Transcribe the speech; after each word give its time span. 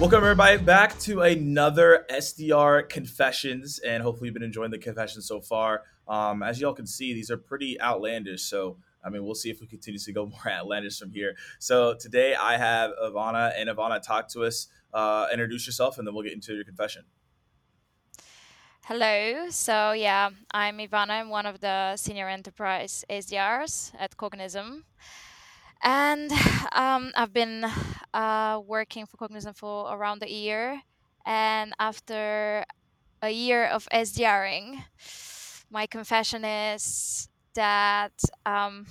Welcome 0.00 0.24
everybody 0.24 0.58
back 0.58 0.98
to 1.00 1.22
another 1.22 2.04
SDR 2.10 2.88
confessions, 2.88 3.78
and 3.78 4.02
hopefully 4.02 4.26
you've 4.26 4.34
been 4.34 4.42
enjoying 4.42 4.72
the 4.72 4.78
confessions 4.78 5.28
so 5.28 5.40
far. 5.40 5.82
Um, 6.08 6.42
as 6.42 6.60
y'all 6.60 6.74
can 6.74 6.86
see, 6.86 7.14
these 7.14 7.30
are 7.30 7.36
pretty 7.36 7.80
outlandish, 7.80 8.42
so 8.42 8.76
I 9.04 9.10
mean, 9.10 9.24
we'll 9.24 9.36
see 9.36 9.50
if 9.50 9.60
we 9.60 9.68
continue 9.68 10.00
to 10.00 10.12
go 10.12 10.26
more 10.44 10.50
outlandish 10.50 10.98
from 10.98 11.12
here. 11.12 11.36
So 11.60 11.94
today 11.94 12.34
I 12.34 12.58
have 12.58 12.90
Ivana, 13.02 13.52
and 13.56 13.70
Ivana, 13.70 14.02
talk 14.02 14.28
to 14.30 14.42
us, 14.42 14.66
uh, 14.92 15.28
introduce 15.32 15.64
yourself, 15.64 15.96
and 15.96 16.06
then 16.06 16.12
we'll 16.12 16.24
get 16.24 16.32
into 16.32 16.54
your 16.54 16.64
confession. 16.64 17.04
Hello. 18.82 19.48
So 19.48 19.92
yeah, 19.92 20.30
I'm 20.50 20.78
Ivana. 20.78 21.20
I'm 21.20 21.30
one 21.30 21.46
of 21.46 21.60
the 21.60 21.96
senior 21.96 22.28
enterprise 22.28 23.04
SDRs 23.08 23.92
at 23.98 24.16
Cognism, 24.16 24.82
and 25.84 26.32
um, 26.72 27.12
I've 27.16 27.32
been 27.32 27.66
uh, 28.14 28.60
working 28.66 29.06
for 29.06 29.16
Cognism 29.18 29.54
for 29.54 29.92
around 29.94 30.22
a 30.22 30.30
year. 30.30 30.82
And 31.26 31.72
after 31.78 32.64
a 33.22 33.30
year 33.30 33.66
of 33.66 33.88
SDRing, 33.92 34.84
my 35.70 35.86
confession 35.86 36.44
is 36.44 37.28
that 37.54 38.12
um, 38.46 38.86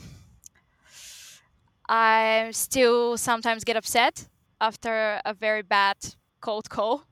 I 1.88 2.50
still 2.54 3.18
sometimes 3.18 3.64
get 3.64 3.76
upset 3.76 4.28
after 4.62 5.22
a 5.26 5.34
very 5.34 5.62
bad 5.62 5.98
cold 6.42 6.70
call. 6.70 7.06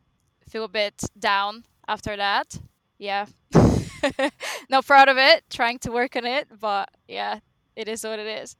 Feel 0.50 0.66
a 0.66 0.70
bit 0.70 1.04
down 1.18 1.66
after 1.88 2.16
that. 2.18 2.60
Yeah. 2.98 3.26
Not 4.70 4.86
proud 4.86 5.10
of 5.10 5.18
it, 5.18 5.44
trying 5.50 5.80
to 5.80 5.92
work 5.92 6.16
on 6.16 6.26
it, 6.26 6.48
but 6.60 6.90
yeah, 7.08 7.40
it 7.76 7.88
is 7.88 8.04
what 8.04 8.20
it 8.20 8.28
is. 8.28 8.56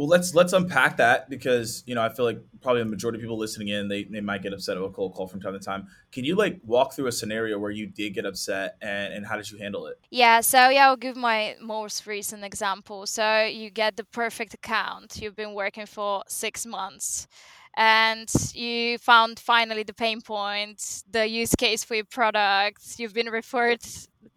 Well, 0.00 0.08
let's 0.08 0.34
let's 0.34 0.54
unpack 0.54 0.96
that 0.96 1.28
because 1.28 1.82
you 1.84 1.94
know 1.94 2.00
I 2.00 2.08
feel 2.08 2.24
like 2.24 2.40
probably 2.62 2.82
the 2.82 2.88
majority 2.88 3.18
of 3.18 3.20
people 3.20 3.36
listening 3.36 3.68
in 3.68 3.86
they, 3.86 4.04
they 4.04 4.22
might 4.22 4.42
get 4.42 4.54
upset 4.54 4.78
of 4.78 4.82
a 4.82 4.88
cold 4.88 5.12
call 5.12 5.26
from 5.26 5.42
time 5.42 5.52
to 5.52 5.58
time. 5.58 5.88
Can 6.10 6.24
you 6.24 6.36
like 6.36 6.58
walk 6.64 6.94
through 6.94 7.08
a 7.08 7.12
scenario 7.12 7.58
where 7.58 7.70
you 7.70 7.86
did 7.86 8.14
get 8.14 8.24
upset 8.24 8.78
and 8.80 9.12
and 9.12 9.26
how 9.26 9.36
did 9.36 9.50
you 9.50 9.58
handle 9.58 9.86
it? 9.88 10.00
Yeah, 10.08 10.40
so 10.40 10.70
yeah, 10.70 10.86
I'll 10.86 10.96
give 10.96 11.16
my 11.16 11.54
most 11.60 12.06
recent 12.06 12.44
example. 12.44 13.04
So 13.04 13.44
you 13.44 13.68
get 13.68 13.98
the 13.98 14.04
perfect 14.04 14.54
account. 14.54 15.20
You've 15.20 15.36
been 15.36 15.52
working 15.52 15.84
for 15.84 16.24
six 16.28 16.64
months 16.64 17.28
and 17.76 18.32
you 18.54 18.96
found 18.96 19.38
finally 19.38 19.82
the 19.82 19.92
pain 19.92 20.22
point, 20.22 21.02
the 21.10 21.28
use 21.28 21.54
case 21.54 21.84
for 21.84 21.94
your 21.94 22.06
product. 22.06 22.98
You've 22.98 23.12
been 23.12 23.28
referred 23.28 23.80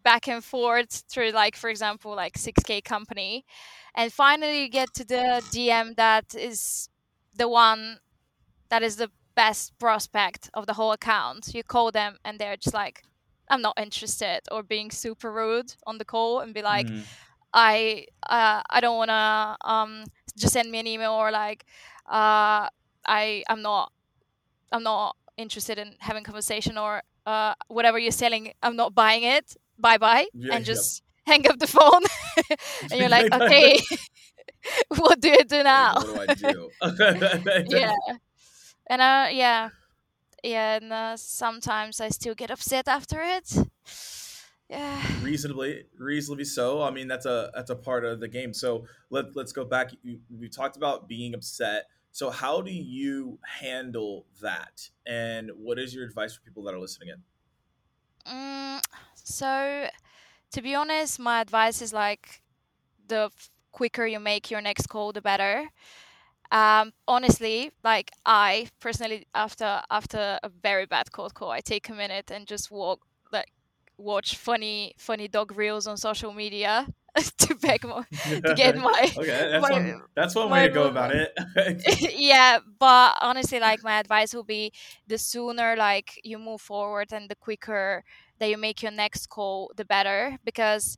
back 0.03 0.27
and 0.27 0.43
forth 0.43 1.03
through 1.09 1.31
like 1.31 1.55
for 1.55 1.69
example 1.69 2.15
like 2.15 2.37
6k 2.37 2.83
company. 2.83 3.45
And 3.95 4.11
finally 4.11 4.63
you 4.63 4.69
get 4.69 4.93
to 4.95 5.05
the 5.05 5.41
dm 5.51 5.95
that 5.95 6.35
is 6.35 6.89
the 7.35 7.47
one 7.47 7.99
that 8.69 8.83
is 8.83 8.95
the 8.97 9.11
best 9.35 9.77
prospect 9.79 10.49
of 10.53 10.65
the 10.67 10.73
whole 10.73 10.91
account. 10.91 11.53
You 11.53 11.63
call 11.63 11.91
them 11.91 12.17
and 12.25 12.39
they're 12.39 12.57
just 12.57 12.73
like 12.73 13.03
i'm 13.49 13.61
not 13.61 13.77
interested 13.77 14.39
or 14.51 14.63
being 14.63 14.91
super 14.91 15.31
rude 15.31 15.73
on 15.85 15.97
the 15.97 16.05
call 16.05 16.39
and 16.39 16.53
be 16.53 16.61
like 16.61 16.87
mm. 16.87 17.03
i 17.53 18.05
uh, 18.29 18.61
i 18.69 18.79
don't 18.79 18.97
want 18.97 19.09
to 19.09 19.69
um 19.69 20.03
just 20.37 20.53
send 20.53 20.71
me 20.71 20.79
an 20.79 20.87
email 20.87 21.11
or 21.11 21.31
like 21.31 21.65
uh 22.07 22.67
i 23.05 23.43
i'm 23.49 23.61
not 23.61 23.91
i'm 24.71 24.83
not 24.83 25.15
interested 25.37 25.77
in 25.77 25.95
having 25.99 26.23
conversation 26.23 26.77
or 26.77 27.01
uh, 27.25 27.53
whatever 27.67 27.97
you're 27.97 28.11
selling 28.11 28.53
i'm 28.61 28.75
not 28.75 28.93
buying 28.93 29.23
it 29.23 29.55
bye 29.77 29.97
bye 29.97 30.27
yeah, 30.33 30.55
and 30.55 30.65
just 30.65 31.03
yep. 31.25 31.33
hang 31.33 31.51
up 31.51 31.59
the 31.59 31.67
phone. 31.67 32.03
And 32.91 32.99
you're 32.99 33.09
like 33.09 33.31
okay 33.41 33.79
what 34.97 35.19
do 35.19 35.29
you 35.29 35.43
do 35.43 35.63
now. 35.63 35.95
what 35.95 36.37
do 36.37 36.69
I 36.81 37.61
do? 37.63 37.77
yeah. 37.77 37.93
And 38.87 39.01
uh 39.01 39.27
yeah. 39.31 39.31
Yeah 39.31 39.69
and 40.43 40.91
uh, 40.91 41.15
sometimes 41.15 42.01
i 42.01 42.09
still 42.09 42.35
get 42.35 42.51
upset 42.51 42.87
after 42.87 43.21
it. 43.21 43.55
Yeah. 44.69 45.03
Reasonably 45.21 45.83
reasonably 45.99 46.45
so. 46.45 46.81
I 46.81 46.89
mean 46.89 47.07
that's 47.07 47.27
a 47.27 47.51
that's 47.53 47.69
a 47.69 47.75
part 47.75 48.05
of 48.05 48.19
the 48.19 48.27
game. 48.27 48.53
So 48.53 48.85
let, 49.11 49.35
let's 49.35 49.51
go 49.51 49.65
back. 49.65 49.91
We 50.35 50.49
talked 50.49 50.77
about 50.77 51.07
being 51.07 51.35
upset. 51.35 51.85
So 52.11 52.31
how 52.31 52.61
do 52.61 52.71
you 52.71 53.37
handle 53.45 54.25
that? 54.41 54.89
And 55.05 55.51
what 55.57 55.77
is 55.77 55.93
your 55.93 56.05
advice 56.05 56.33
for 56.33 56.41
people 56.41 56.63
that 56.63 56.73
are 56.73 56.79
listening 56.79 57.09
in 57.09 57.17
Mm, 58.27 58.81
so, 59.15 59.87
to 60.51 60.61
be 60.61 60.75
honest, 60.75 61.19
my 61.19 61.41
advice 61.41 61.81
is 61.81 61.93
like 61.93 62.41
the 63.07 63.31
quicker 63.71 64.05
you 64.07 64.19
make 64.19 64.51
your 64.51 64.61
next 64.61 64.87
call, 64.87 65.13
the 65.13 65.21
better. 65.21 65.69
Um, 66.51 66.93
honestly, 67.07 67.71
like 67.83 68.11
I 68.25 68.69
personally, 68.79 69.27
after 69.35 69.81
after 69.91 70.39
a 70.43 70.49
very 70.49 70.85
bad 70.85 71.11
cold 71.11 71.33
call, 71.35 71.51
I 71.51 71.61
take 71.61 71.89
a 71.89 71.93
minute 71.93 72.31
and 72.31 72.47
just 72.47 72.71
walk, 72.71 73.01
like 73.31 73.51
watch 73.97 74.37
funny 74.37 74.95
funny 74.97 75.27
dog 75.27 75.57
reels 75.57 75.87
on 75.87 75.97
social 75.97 76.33
media 76.33 76.87
to 77.37 77.55
beg 77.55 77.85
more 77.85 78.07
to 78.29 78.53
get 78.55 78.75
my 78.77 79.11
okay 79.17 79.49
that's 79.51 79.69
my, 79.69 79.71
one 79.71 80.01
that's 80.15 80.35
one 80.35 80.49
way 80.49 80.67
to 80.67 80.73
go 80.73 80.87
about 80.87 81.11
it. 81.13 81.31
Yeah 82.17 82.59
but 82.79 83.17
honestly 83.21 83.59
like 83.59 83.83
my 83.83 83.99
advice 83.99 84.33
will 84.33 84.43
be 84.43 84.71
the 85.07 85.17
sooner 85.17 85.75
like 85.77 86.19
you 86.23 86.39
move 86.39 86.61
forward 86.61 87.13
and 87.13 87.29
the 87.29 87.35
quicker 87.35 88.03
that 88.39 88.49
you 88.49 88.57
make 88.57 88.81
your 88.81 88.91
next 88.91 89.27
call 89.29 89.71
the 89.75 89.85
better. 89.85 90.37
Because 90.43 90.97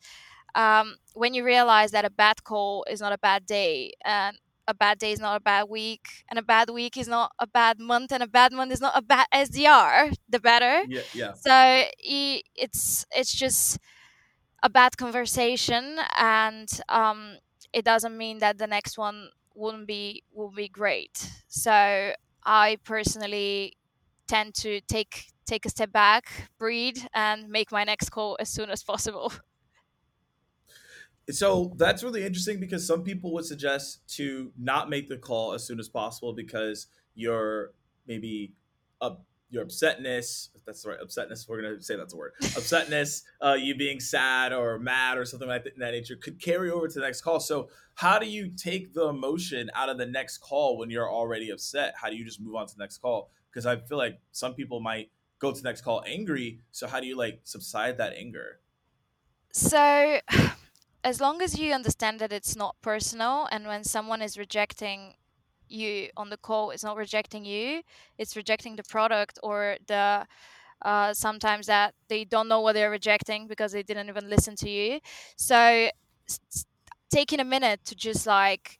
um, 0.56 0.96
when 1.14 1.34
you 1.34 1.44
realize 1.44 1.92
that 1.92 2.06
a 2.06 2.10
bad 2.10 2.44
call 2.44 2.86
is 2.90 3.02
not 3.02 3.14
a 3.14 3.18
bad 3.18 3.46
day 3.46 3.94
and 4.04 4.38
a 4.68 4.74
bad 4.74 4.98
day 4.98 5.12
is 5.12 5.20
not 5.20 5.36
a 5.36 5.40
bad 5.40 5.66
week 5.70 6.08
and 6.30 6.40
a 6.40 6.42
bad 6.42 6.70
week 6.70 6.98
is 6.98 7.08
not 7.08 7.32
a 7.40 7.46
bad 7.46 7.80
month 7.80 8.12
and 8.12 8.24
a 8.24 8.28
bad 8.28 8.52
month 8.52 8.72
is 8.72 8.82
not 8.82 8.94
a 8.96 9.02
bad 9.02 9.28
SDR 9.32 10.16
the 10.28 10.40
better. 10.40 10.84
Yeah 10.88 11.02
yeah. 11.14 11.34
So 11.34 11.84
it's 12.00 13.06
it's 13.12 13.34
just 13.34 13.78
a 14.66 14.70
bad 14.70 14.98
conversation 14.98 16.00
and 16.18 16.82
um, 16.90 17.38
it 17.72 17.86
doesn't 17.86 18.18
mean 18.18 18.40
that 18.40 18.58
the 18.58 18.66
next 18.68 18.98
one 18.98 19.30
wouldn't 19.54 19.88
be 19.88 20.24
will 20.34 20.52
be 20.52 20.68
great. 20.68 21.16
So 21.48 22.14
i 22.48 22.78
personally 22.84 23.74
tend 24.28 24.56
to 24.56 24.82
take 24.82 25.14
take 25.46 25.66
a 25.66 25.70
step 25.70 25.92
back 25.92 26.26
breathe 26.60 26.98
and 27.14 27.50
make 27.50 27.72
my 27.72 27.84
next 27.84 28.10
call 28.10 28.38
as 28.40 28.50
soon 28.50 28.70
as 28.72 28.84
possible. 28.84 29.32
So 31.32 31.74
that's 31.78 32.04
really 32.04 32.24
interesting 32.24 32.60
because 32.60 32.86
some 32.86 33.04
people 33.04 33.34
would 33.34 33.46
suggest 33.46 34.08
to 34.18 34.54
not 34.58 34.90
make 34.90 35.10
the 35.10 35.18
call 35.18 35.54
as 35.54 35.66
soon 35.66 35.80
as 35.80 35.90
possible 35.90 36.34
because 36.34 36.88
you're 37.16 37.74
maybe 38.06 38.54
up 39.02 39.26
your 39.56 39.66
upsetness 39.66 40.50
that's 40.66 40.86
right 40.86 41.00
upsetness 41.00 41.48
we're 41.48 41.62
gonna 41.62 41.82
say 41.82 41.96
that's 41.96 42.14
a 42.14 42.18
word. 42.18 42.34
Upsetness 42.42 43.24
uh, 43.42 43.54
you 43.54 43.76
being 43.76 44.00
sad 44.00 44.52
or 44.52 44.80
mad 44.80 45.18
or 45.18 45.26
something 45.26 45.48
like 45.48 45.64
that, 45.64 45.74
in 45.74 45.80
that 45.80 45.92
nature 45.92 46.16
could 46.16 46.42
carry 46.42 46.72
over 46.72 46.88
to 46.88 46.94
the 46.94 47.06
next 47.06 47.22
call. 47.22 47.40
So 47.40 47.70
how 47.94 48.20
do 48.20 48.26
you 48.26 48.50
take 48.50 48.94
the 48.94 49.08
emotion 49.08 49.70
out 49.74 49.90
of 49.90 49.98
the 49.98 50.06
next 50.06 50.40
call 50.40 50.78
when 50.78 50.90
you're 50.90 51.10
already 51.10 51.52
upset? 51.52 51.94
How 52.02 52.10
do 52.10 52.16
you 52.16 52.26
just 52.26 52.42
move 52.42 52.56
on 52.56 52.68
to 52.68 52.76
the 52.76 52.84
next 52.84 52.98
call? 52.98 53.30
Because 53.52 53.66
i 53.66 53.78
feel 53.78 53.98
like 53.98 54.20
some 54.32 54.54
people 54.54 54.82
might 54.82 55.12
go 55.40 55.52
to 55.52 55.62
the 55.62 55.68
next 55.68 55.82
call 55.82 56.04
angry. 56.06 56.60
So 56.72 56.88
how 56.88 57.00
do 57.00 57.08
you 57.08 57.16
like 57.16 57.42
subside 57.44 57.98
that 58.00 58.14
anger? 58.14 58.60
So 59.54 60.20
as 61.04 61.22
long 61.22 61.42
as 61.42 61.58
you 61.60 61.74
understand 61.74 62.20
that 62.20 62.34
it's 62.34 62.56
not 62.56 62.76
personal 62.82 63.48
and 63.52 63.68
when 63.68 63.84
someone 63.84 64.22
is 64.22 64.38
rejecting 64.38 65.14
you 65.70 66.10
on 66.18 66.30
the 66.30 66.38
call 66.38 66.72
it's 66.72 66.84
not 66.84 66.98
rejecting 66.98 67.46
you 67.46 67.82
it's 68.18 68.36
rejecting 68.36 68.76
the 68.76 68.84
product 68.84 69.40
or 69.44 69.78
the 69.88 70.26
uh, 70.84 71.14
sometimes 71.14 71.68
that 71.68 71.94
they 72.10 72.24
don't 72.24 72.48
know 72.48 72.62
what 72.62 72.74
they're 72.74 72.92
rejecting 72.92 73.48
because 73.48 73.72
they 73.72 73.84
didn't 73.84 74.10
even 74.10 74.30
listen 74.30 74.56
to 74.56 74.70
you. 74.70 75.00
So 75.38 75.90
taking 77.10 77.40
a 77.40 77.44
minute 77.44 77.82
to 77.86 77.96
just 77.96 78.28
like 78.28 78.80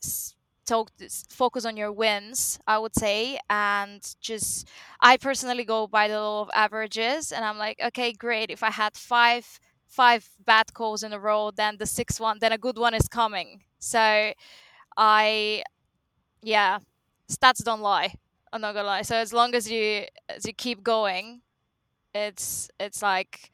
talk 0.66 0.90
focus 1.30 1.64
on 1.64 1.78
your 1.78 1.92
wins 1.92 2.60
i 2.66 2.78
would 2.78 2.96
say 2.96 3.38
and 3.52 4.16
just 4.20 4.68
i 5.00 5.16
personally 5.16 5.64
go 5.64 5.86
by 5.86 6.08
the 6.08 6.16
law 6.20 6.42
of 6.42 6.50
averages 6.56 7.32
and 7.32 7.46
i'm 7.46 7.58
like 7.58 7.80
okay 7.86 8.12
great 8.12 8.50
if 8.50 8.64
i 8.64 8.72
had 8.72 8.96
five 8.96 9.60
five 9.88 10.28
bad 10.44 10.74
calls 10.74 11.04
in 11.04 11.14
a 11.14 11.20
row 11.20 11.52
then 11.56 11.78
the 11.78 11.86
sixth 11.86 12.20
one 12.20 12.40
then 12.42 12.52
a 12.52 12.58
good 12.58 12.78
one 12.78 12.94
is 12.94 13.08
coming. 13.08 13.62
So 13.80 14.34
i 14.98 15.64
yeah, 16.46 16.78
stats 17.30 17.64
don't 17.64 17.82
lie. 17.82 18.14
I'm 18.54 18.62
not 18.62 18.74
gonna 18.74 18.88
lie. 18.88 19.02
So 19.02 19.16
as 19.16 19.34
long 19.34 19.56
as 19.56 19.70
you 19.70 20.06
as 20.30 20.46
you 20.46 20.54
keep 20.54 20.84
going, 20.84 21.42
it's 22.14 22.70
it's 22.80 23.02
like 23.02 23.52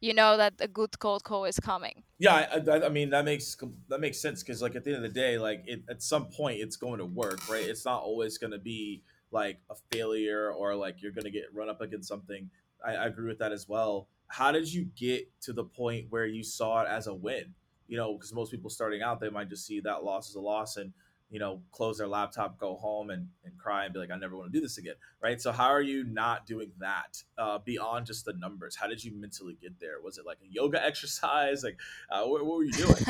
you 0.00 0.14
know 0.14 0.36
that 0.36 0.54
a 0.58 0.66
good 0.66 0.98
cold 0.98 1.22
call 1.22 1.44
is 1.44 1.60
coming. 1.60 2.02
Yeah, 2.18 2.60
I, 2.68 2.86
I 2.86 2.88
mean 2.88 3.10
that 3.10 3.24
makes 3.24 3.56
that 3.88 4.00
makes 4.00 4.18
sense 4.18 4.42
because 4.42 4.62
like 4.62 4.74
at 4.74 4.82
the 4.82 4.94
end 4.94 5.04
of 5.04 5.12
the 5.14 5.20
day, 5.20 5.38
like 5.38 5.62
it, 5.66 5.82
at 5.88 6.02
some 6.02 6.26
point 6.26 6.60
it's 6.60 6.76
going 6.76 6.98
to 6.98 7.04
work, 7.04 7.48
right? 7.48 7.64
It's 7.64 7.84
not 7.84 8.02
always 8.02 8.38
going 8.38 8.52
to 8.52 8.58
be 8.58 9.02
like 9.30 9.60
a 9.70 9.74
failure 9.92 10.50
or 10.50 10.74
like 10.74 11.02
you're 11.02 11.12
going 11.12 11.24
to 11.24 11.30
get 11.30 11.44
run 11.54 11.68
up 11.68 11.80
against 11.80 12.08
something. 12.08 12.50
I, 12.84 12.94
I 12.94 13.06
agree 13.06 13.28
with 13.28 13.38
that 13.38 13.52
as 13.52 13.68
well. 13.68 14.08
How 14.26 14.50
did 14.52 14.72
you 14.72 14.86
get 14.96 15.28
to 15.42 15.52
the 15.52 15.64
point 15.64 16.06
where 16.08 16.26
you 16.26 16.42
saw 16.42 16.82
it 16.82 16.88
as 16.88 17.06
a 17.06 17.14
win? 17.14 17.54
You 17.88 17.98
know, 17.98 18.14
because 18.14 18.32
most 18.32 18.50
people 18.50 18.70
starting 18.70 19.02
out 19.02 19.20
they 19.20 19.28
might 19.28 19.50
just 19.50 19.66
see 19.66 19.80
that 19.80 20.02
loss 20.02 20.30
as 20.30 20.34
a 20.34 20.40
loss 20.40 20.78
and 20.78 20.92
you 21.32 21.38
know, 21.38 21.62
close 21.72 21.96
their 21.96 22.06
laptop, 22.06 22.58
go 22.58 22.76
home, 22.76 23.08
and, 23.08 23.26
and 23.42 23.56
cry 23.56 23.86
and 23.86 23.94
be 23.94 23.98
like, 23.98 24.10
I 24.10 24.16
never 24.16 24.36
want 24.36 24.52
to 24.52 24.58
do 24.58 24.62
this 24.62 24.76
again, 24.76 24.96
right? 25.22 25.40
So 25.40 25.50
how 25.50 25.68
are 25.68 25.80
you 25.80 26.04
not 26.04 26.46
doing 26.46 26.70
that 26.78 27.22
uh, 27.38 27.56
beyond 27.56 28.04
just 28.04 28.26
the 28.26 28.34
numbers? 28.34 28.76
How 28.76 28.86
did 28.86 29.02
you 29.02 29.12
mentally 29.18 29.56
get 29.58 29.80
there? 29.80 29.94
Was 30.04 30.18
it 30.18 30.26
like 30.26 30.36
a 30.42 30.52
yoga 30.52 30.84
exercise? 30.90 31.64
Like, 31.64 31.78
uh, 32.10 32.24
what, 32.24 32.44
what 32.44 32.58
were 32.58 32.64
you 32.64 32.72
doing? 32.72 33.02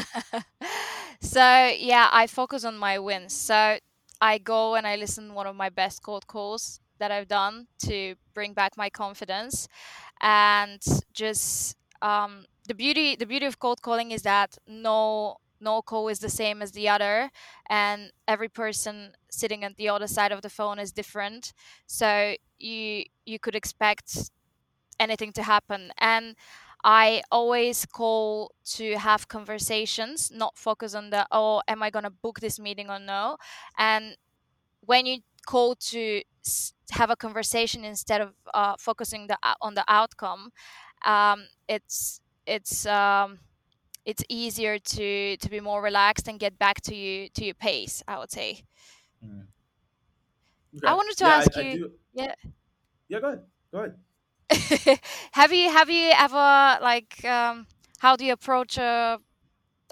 so 1.21 1.75
yeah, 1.77 2.09
I 2.13 2.29
focus 2.29 2.65
on 2.65 2.79
my 2.79 3.01
wins. 3.01 3.33
So 3.33 3.79
I 4.21 4.39
go 4.39 4.77
and 4.77 4.87
I 4.87 4.95
listen 4.95 5.35
one 5.35 5.49
of 5.49 5.57
my 5.57 5.69
best 5.69 6.05
cold 6.05 6.29
calls 6.29 6.79
that 7.01 7.11
I've 7.11 7.27
done 7.27 7.67
to 7.87 8.15
bring 8.35 8.53
back 8.53 8.77
my 8.77 8.89
confidence, 8.89 9.67
and 10.21 10.81
just 11.13 11.77
um, 12.01 12.45
the 12.69 12.75
beauty 12.75 13.17
the 13.17 13.27
beauty 13.27 13.47
of 13.47 13.59
cold 13.59 13.83
calling 13.83 14.13
is 14.13 14.23
that 14.23 14.57
no 14.69 15.39
no 15.63 15.83
call 15.83 16.09
is 16.09 16.19
the 16.21 16.29
same 16.31 16.63
as 16.63 16.73
the 16.73 16.89
other 16.89 17.31
and 17.71 18.13
every 18.29 18.49
person 18.49 19.13
sitting 19.31 19.65
at 19.65 19.77
the 19.77 19.89
other 19.89 20.07
side 20.09 20.33
of 20.33 20.43
the 20.43 20.51
phone 20.51 20.79
is 20.79 20.93
different. 20.93 21.53
So 21.87 22.35
you 22.59 23.05
you 23.27 23.39
could 23.39 23.55
expect 23.55 24.31
anything 25.01 25.33
to 25.35 25.43
happen. 25.43 25.93
And 25.99 26.37
i 26.85 27.23
always 27.31 27.87
call 27.87 28.51
to 28.65 28.97
have 28.99 29.29
conversations 29.29 30.33
not 30.35 30.59
focus 30.59 30.95
on 30.95 31.11
the 31.11 31.27
oh 31.31 31.63
am 31.69 31.81
i 31.83 31.91
going 31.91 32.03
to 32.05 32.11
book 32.11 32.41
this 32.41 32.59
meeting 32.61 32.91
or 32.91 32.99
no? 32.99 33.37
And 33.79 34.17
when 34.85 35.07
you 35.07 35.19
call 35.47 35.75
to 35.77 36.23
have 36.93 37.11
a 37.11 37.17
conversation 37.17 37.85
instead 37.85 38.21
of 38.21 38.35
uh, 38.55 38.75
focusing 38.79 39.27
the, 39.29 39.39
on 39.61 39.75
the 39.75 39.85
outcome 39.89 40.51
um, 41.05 41.47
it's 41.69 42.21
it's 42.47 42.87
um, 42.87 43.39
it's 44.05 44.25
easier 44.29 44.79
to 44.79 45.37
to 45.37 45.51
be 45.51 45.61
more 45.61 45.83
relaxed 45.83 46.29
and 46.29 46.39
get 46.39 46.59
back 46.59 46.81
to 46.83 46.95
you 46.95 47.29
to 47.31 47.45
your 47.45 47.55
pace 47.55 48.03
i 48.09 48.19
would 48.19 48.31
say. 48.31 48.63
Mm. 49.25 49.47
okay. 50.77 50.87
i 50.87 50.95
wanted 50.95 51.17
to 51.17 51.25
yeah, 51.25 51.37
ask 51.37 51.57
I, 51.57 51.61
you 51.61 51.87
I 51.87 51.89
yeah. 52.15 52.35
Yeah 53.09 53.21
go 53.21 53.29
ahead. 53.29 53.43
Go 53.73 53.79
ahead. 53.79 55.01
Have 55.33 55.53
you 55.53 55.71
have 55.71 55.89
you 55.89 56.13
ever 56.19 56.79
like 56.83 57.25
um, 57.25 57.67
how 57.99 58.17
do 58.17 58.25
you 58.25 58.33
approach 58.33 58.77
a 58.77 59.19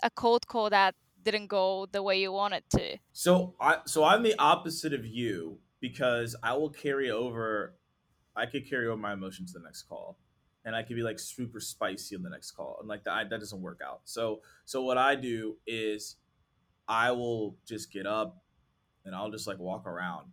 a 0.03 0.11
cold 0.11 0.47
call 0.47 0.71
that 0.71 0.95
didn't 1.23 1.47
go 1.47 1.87
the 1.93 2.03
way 2.03 2.21
you 2.21 2.33
wanted 2.33 2.65
to? 2.71 2.99
So 3.13 3.55
i 3.61 3.79
so 3.87 4.05
i'm 4.05 4.23
the 4.23 4.35
opposite 4.39 4.93
of 4.93 5.07
you 5.07 5.59
because 5.81 6.37
i 6.43 6.53
will 6.53 6.71
carry 6.71 7.11
over 7.11 7.75
i 8.37 8.45
could 8.47 8.69
carry 8.69 8.87
over 8.87 8.97
my 8.97 9.13
emotions 9.13 9.53
to 9.53 9.59
the 9.59 9.65
next 9.65 9.83
call 9.83 10.19
and 10.65 10.77
I 10.77 10.83
could 10.83 10.97
be 10.97 11.03
like 11.03 11.19
super 11.19 11.61
spicy 11.61 12.17
on 12.17 12.23
the 12.23 12.31
next 12.31 12.53
call, 12.53 12.79
and 12.81 12.89
like 12.89 13.05
that 13.05 13.31
that 13.31 13.41
doesn't 13.41 13.61
work 13.61 13.81
out. 13.85 14.01
So 14.05 14.41
so 14.65 14.83
what 14.83 14.99
I 14.99 15.15
do 15.15 15.57
is 15.67 16.17
I 16.89 17.13
will 17.13 17.57
just 17.67 17.93
get 17.93 18.07
up 18.07 18.43
and 19.05 19.15
I'll 19.15 19.31
just 19.31 19.47
like 19.47 19.59
walk 19.59 19.87
around, 19.87 20.27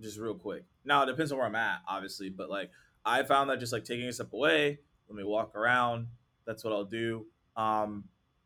just 0.00 0.18
real 0.18 0.34
quick. 0.34 0.64
Now 0.84 1.02
it 1.02 1.06
depends 1.06 1.32
on 1.32 1.38
where 1.38 1.46
I'm 1.46 1.54
at, 1.54 1.80
obviously, 1.88 2.30
but 2.30 2.50
like 2.50 2.70
I 3.04 3.22
found 3.22 3.50
that 3.50 3.58
just 3.58 3.72
like 3.72 3.84
taking 3.84 4.06
a 4.06 4.12
step 4.12 4.32
away, 4.32 4.78
let 5.08 5.16
me 5.16 5.24
walk 5.24 5.54
around. 5.56 6.08
That's 6.46 6.64
what 6.64 6.72
I'll 6.72 6.84
do. 6.84 7.26
Um, 7.56 8.04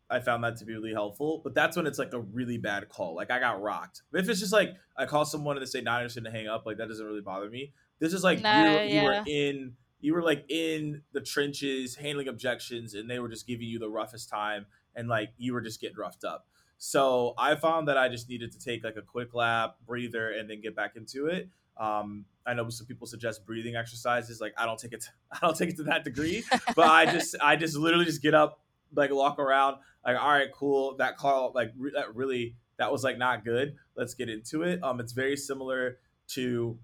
I 0.09 0.21
found 0.21 0.45
that 0.45 0.57
to 0.59 0.65
be 0.65 0.75
really 0.75 0.93
helpful. 0.93 1.41
But 1.43 1.55
that's 1.55 1.77
when 1.77 1.87
it's 1.87 1.99
like 1.99 2.13
a 2.13 2.21
really 2.21 2.59
bad 2.59 2.89
call. 2.89 3.17
Like 3.17 3.31
I 3.31 3.41
got 3.41 3.61
rocked. 3.61 4.03
But 4.13 4.21
if 4.21 4.29
it's 4.29 4.41
just 4.41 4.53
like 4.53 4.75
I 4.97 5.07
call 5.07 5.25
someone 5.25 5.57
and 5.57 5.67
they 5.67 5.69
say 5.69 5.81
not 5.81 6.01
interested 6.01 6.25
to 6.25 6.31
hang 6.31 6.49
up, 6.49 6.65
like 6.67 6.79
that 6.79 6.89
doesn't 6.89 7.05
really 7.05 7.21
bother 7.21 7.51
me. 7.51 7.73
This 7.99 8.13
is 8.13 8.23
like 8.23 8.43
no, 8.43 8.83
you, 8.83 8.95
yeah. 8.95 9.01
you 9.01 9.03
were 9.05 9.25
in 9.27 9.73
you 10.01 10.15
were 10.15 10.23
like 10.23 10.45
in 10.49 11.03
the 11.13 11.21
trenches 11.21 11.97
handling 11.97 12.29
objections 12.29 12.95
and 12.95 13.11
they 13.11 13.19
were 13.19 13.29
just 13.29 13.47
giving 13.47 13.67
you 13.67 13.79
the 13.79 13.89
roughest 13.89 14.29
time 14.29 14.67
and 14.95 15.09
like 15.09 15.31
you 15.39 15.53
were 15.53 15.61
just 15.61 15.81
getting 15.81 15.97
roughed 15.97 16.25
up. 16.25 16.47
So 16.79 17.35
I 17.39 17.55
found 17.55 17.89
that 17.89 17.97
I 17.97 18.09
just 18.09 18.29
needed 18.29 18.53
to 18.53 18.59
take 18.59 18.85
like 18.85 18.97
a 18.97 19.03
quick 19.03 19.35
lap, 19.35 19.77
breather, 19.87 20.31
and 20.31 20.49
then 20.49 20.61
get 20.61 20.77
back 20.77 20.97
into 20.97 21.27
it. 21.27 21.49
Um, 21.79 22.27
I 22.47 22.55
know 22.55 22.69
some 22.69 22.87
people 22.87 23.07
suggest 23.07 23.47
breathing 23.47 23.77
exercises. 23.77 24.41
Like 24.41 24.55
I 24.59 24.67
don't 24.67 24.79
take 24.79 24.93
it, 24.93 25.03
to, 25.03 25.09
I 25.33 25.39
don't 25.41 25.57
take 25.57 25.71
it 25.71 25.77
to 25.77 25.85
that 25.85 26.05
degree, 26.05 26.45
but 26.75 26.87
I 26.87 27.07
just, 27.07 27.37
I 27.43 27.57
just 27.57 27.77
literally 27.77 28.05
just 28.05 28.23
get 28.23 28.35
up, 28.35 28.61
like 28.95 29.13
walk 29.13 29.39
around, 29.39 29.77
like 30.05 30.17
all 30.21 30.31
right, 30.31 30.53
cool. 30.53 30.97
That 30.97 31.17
call, 31.17 31.53
like 31.55 31.73
re- 31.79 31.93
that 31.95 32.15
really, 32.15 32.57
that 32.79 32.93
was 32.93 33.03
like 33.03 33.19
not 33.19 33.45
good. 33.45 33.75
Let's 33.97 34.15
get 34.15 34.29
into 34.29 34.63
it. 34.63 34.83
Um, 34.83 35.01
it's 35.01 35.13
very 35.13 35.37
similar 35.37 35.99
to 36.29 36.79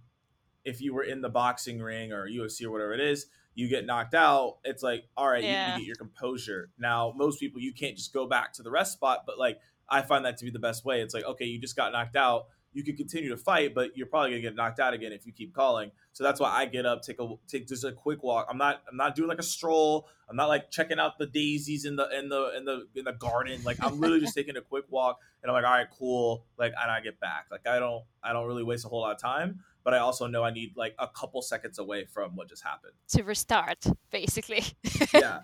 if 0.64 0.80
you 0.80 0.94
were 0.94 1.02
in 1.02 1.20
the 1.20 1.28
boxing 1.28 1.80
ring 1.80 2.12
or 2.12 2.28
UFC 2.28 2.64
or 2.64 2.70
whatever 2.70 2.92
it 2.92 3.00
is, 3.00 3.26
you 3.54 3.68
get 3.68 3.84
knocked 3.84 4.14
out, 4.14 4.58
it's 4.64 4.82
like, 4.82 5.04
all 5.16 5.28
right, 5.28 5.44
yeah. 5.44 5.68
you, 5.68 5.72
you 5.72 5.78
get 5.80 5.86
your 5.86 5.96
composure. 5.96 6.70
Now, 6.78 7.12
most 7.16 7.38
people, 7.38 7.60
you 7.60 7.72
can't 7.72 7.96
just 7.96 8.12
go 8.12 8.26
back 8.26 8.52
to 8.54 8.62
the 8.62 8.70
rest 8.70 8.92
spot, 8.92 9.24
but 9.26 9.38
like, 9.38 9.58
I 9.88 10.00
find 10.02 10.24
that 10.24 10.38
to 10.38 10.44
be 10.44 10.50
the 10.50 10.58
best 10.58 10.84
way. 10.84 11.02
It's 11.02 11.12
like, 11.12 11.24
okay, 11.24 11.44
you 11.44 11.60
just 11.60 11.76
got 11.76 11.92
knocked 11.92 12.16
out. 12.16 12.46
You 12.72 12.82
can 12.82 12.96
continue 12.96 13.28
to 13.28 13.36
fight, 13.36 13.74
but 13.74 13.94
you're 13.94 14.06
probably 14.06 14.30
gonna 14.30 14.40
get 14.40 14.54
knocked 14.54 14.80
out 14.80 14.94
again 14.94 15.12
if 15.12 15.26
you 15.26 15.32
keep 15.32 15.52
calling. 15.54 15.90
So 16.14 16.24
that's 16.24 16.40
why 16.40 16.48
I 16.48 16.64
get 16.64 16.86
up, 16.86 17.02
take 17.02 17.20
a 17.20 17.34
take 17.46 17.68
just 17.68 17.84
a 17.84 17.92
quick 17.92 18.22
walk. 18.22 18.46
I'm 18.48 18.56
not 18.56 18.82
I'm 18.90 18.96
not 18.96 19.14
doing 19.14 19.28
like 19.28 19.38
a 19.38 19.42
stroll. 19.42 20.08
I'm 20.26 20.36
not 20.36 20.48
like 20.48 20.70
checking 20.70 20.98
out 20.98 21.18
the 21.18 21.26
daisies 21.26 21.84
in 21.84 21.96
the 21.96 22.08
in 22.18 22.30
the 22.30 22.56
in 22.56 22.64
the 22.64 22.86
in 22.94 23.04
the 23.04 23.12
garden. 23.12 23.60
Like 23.62 23.76
I'm 23.82 24.00
literally 24.00 24.22
just 24.22 24.34
taking 24.34 24.56
a 24.56 24.62
quick 24.62 24.86
walk, 24.88 25.18
and 25.42 25.50
I'm 25.50 25.54
like, 25.54 25.66
all 25.66 25.76
right, 25.76 25.88
cool. 25.98 26.46
Like, 26.56 26.72
and 26.80 26.90
I 26.90 27.02
get 27.02 27.20
back. 27.20 27.48
Like 27.50 27.66
I 27.66 27.78
don't 27.78 28.04
I 28.24 28.32
don't 28.32 28.46
really 28.46 28.64
waste 28.64 28.86
a 28.86 28.88
whole 28.88 29.02
lot 29.02 29.14
of 29.14 29.20
time 29.20 29.60
but 29.84 29.94
I 29.94 29.98
also 29.98 30.26
know 30.26 30.42
I 30.42 30.50
need 30.50 30.76
like 30.76 30.94
a 30.98 31.08
couple 31.08 31.42
seconds 31.42 31.78
away 31.78 32.04
from 32.04 32.36
what 32.36 32.48
just 32.48 32.62
happened 32.62 32.92
to 33.08 33.22
restart, 33.22 33.84
basically. 34.10 34.64
yeah. 35.14 35.40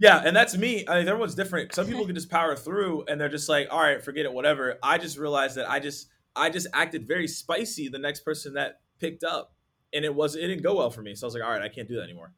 Yeah, 0.00 0.22
and 0.24 0.34
that's 0.34 0.56
me. 0.56 0.86
I 0.86 0.98
mean, 0.98 1.08
everyone's 1.08 1.34
different. 1.34 1.74
Some 1.74 1.86
people 1.86 2.06
can 2.06 2.14
just 2.14 2.30
power 2.30 2.54
through 2.54 3.04
and 3.08 3.20
they're 3.20 3.28
just 3.28 3.48
like, 3.48 3.66
all 3.70 3.80
right, 3.80 4.02
forget 4.02 4.26
it, 4.26 4.32
whatever. 4.32 4.78
I 4.80 4.96
just 4.96 5.18
realized 5.18 5.56
that 5.56 5.68
I 5.68 5.80
just 5.80 6.08
I 6.36 6.50
just 6.50 6.68
acted 6.72 7.06
very 7.06 7.26
spicy 7.26 7.88
the 7.88 7.98
next 7.98 8.20
person 8.20 8.54
that 8.54 8.80
picked 9.00 9.24
up. 9.24 9.54
And 9.92 10.04
it 10.04 10.14
was 10.14 10.36
it 10.36 10.46
didn't 10.46 10.62
go 10.62 10.76
well 10.76 10.90
for 10.90 11.02
me. 11.02 11.14
So 11.16 11.26
I 11.26 11.28
was 11.28 11.34
like, 11.34 11.42
all 11.42 11.50
right, 11.50 11.62
I 11.62 11.68
can't 11.68 11.88
do 11.88 11.96
that 11.96 12.02
anymore. 12.02 12.32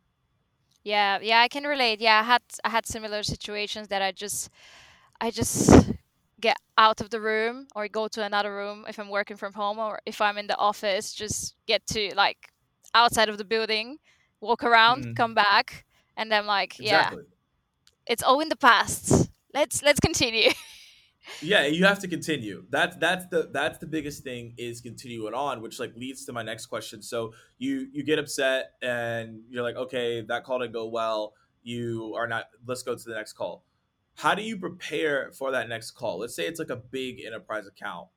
Yeah, 0.84 1.18
yeah, 1.20 1.40
I 1.40 1.48
can 1.48 1.64
relate. 1.64 2.00
Yeah, 2.00 2.20
I 2.20 2.22
had 2.22 2.42
I 2.64 2.70
had 2.70 2.86
similar 2.86 3.22
situations 3.22 3.88
that 3.88 4.00
I 4.00 4.12
just 4.12 4.48
I 5.20 5.30
just 5.30 5.92
get 6.40 6.56
out 6.78 7.00
of 7.00 7.10
the 7.10 7.20
room 7.20 7.66
or 7.74 7.88
go 7.88 8.08
to 8.08 8.22
another 8.22 8.54
room 8.54 8.84
if 8.88 8.98
I'm 8.98 9.08
working 9.08 9.36
from 9.36 9.52
home 9.52 9.78
or 9.78 10.00
if 10.06 10.20
I'm 10.20 10.38
in 10.38 10.46
the 10.46 10.56
office, 10.56 11.12
just 11.12 11.54
get 11.66 11.86
to 11.88 12.12
like 12.14 12.48
outside 12.94 13.28
of 13.28 13.38
the 13.38 13.44
building, 13.44 13.98
walk 14.40 14.64
around, 14.64 15.04
mm. 15.04 15.16
come 15.16 15.34
back, 15.34 15.84
and 16.16 16.32
I'm 16.34 16.46
like, 16.46 16.78
exactly. 16.80 17.24
yeah, 17.26 18.12
it's 18.12 18.22
all 18.22 18.40
in 18.40 18.48
the 18.48 18.56
past. 18.56 19.30
Let's 19.52 19.82
let's 19.82 20.00
continue. 20.00 20.50
yeah, 21.42 21.66
you 21.66 21.84
have 21.84 21.98
to 22.00 22.08
continue. 22.08 22.64
That's 22.70 22.96
that's 22.96 23.26
the 23.26 23.50
that's 23.52 23.78
the 23.78 23.86
biggest 23.86 24.22
thing 24.22 24.54
is 24.56 24.80
continuing 24.80 25.34
on, 25.34 25.60
which 25.60 25.78
like 25.78 25.94
leads 25.96 26.24
to 26.26 26.32
my 26.32 26.42
next 26.42 26.66
question. 26.66 27.02
So 27.02 27.34
you 27.58 27.88
you 27.92 28.02
get 28.02 28.18
upset 28.18 28.72
and 28.82 29.40
you're 29.50 29.62
like, 29.62 29.76
okay, 29.76 30.22
that 30.22 30.44
call 30.44 30.60
didn't 30.60 30.72
go 30.72 30.88
well. 30.88 31.34
You 31.62 32.14
are 32.16 32.26
not. 32.26 32.46
Let's 32.66 32.82
go 32.82 32.96
to 32.96 33.04
the 33.04 33.14
next 33.14 33.34
call 33.34 33.64
how 34.20 34.34
do 34.34 34.42
you 34.42 34.58
prepare 34.58 35.32
for 35.32 35.50
that 35.52 35.66
next 35.66 35.92
call? 35.92 36.18
Let's 36.18 36.34
say 36.34 36.46
it's 36.46 36.58
like 36.58 36.68
a 36.68 36.76
big 36.76 37.22
enterprise 37.24 37.66
account. 37.66 38.08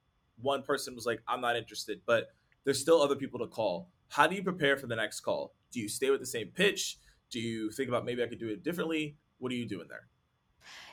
One 0.41 0.61
person 0.61 0.95
was 0.95 1.05
like, 1.05 1.21
I'm 1.29 1.39
not 1.39 1.55
interested, 1.55 2.01
but 2.05 2.33
there's 2.65 2.77
still 2.77 3.01
other 3.01 3.15
people 3.15 3.39
to 3.39 3.47
call. 3.47 3.89
How 4.09 4.27
do 4.27 4.35
you 4.35 4.43
prepare 4.43 4.75
for 4.75 4.87
the 4.87 4.97
next 4.97 5.21
call? 5.21 5.53
Do 5.71 5.79
you 5.79 5.87
stay 5.87 6.09
with 6.09 6.19
the 6.19 6.25
same 6.25 6.49
pitch? 6.49 6.97
Do 7.29 7.39
you 7.39 7.71
think 7.71 7.87
about 7.87 8.03
maybe 8.03 8.21
I 8.21 8.27
could 8.27 8.39
do 8.39 8.49
it 8.49 8.63
differently? 8.63 9.15
What 9.37 9.53
are 9.53 9.55
you 9.55 9.65
doing 9.65 9.87
there? 9.87 10.09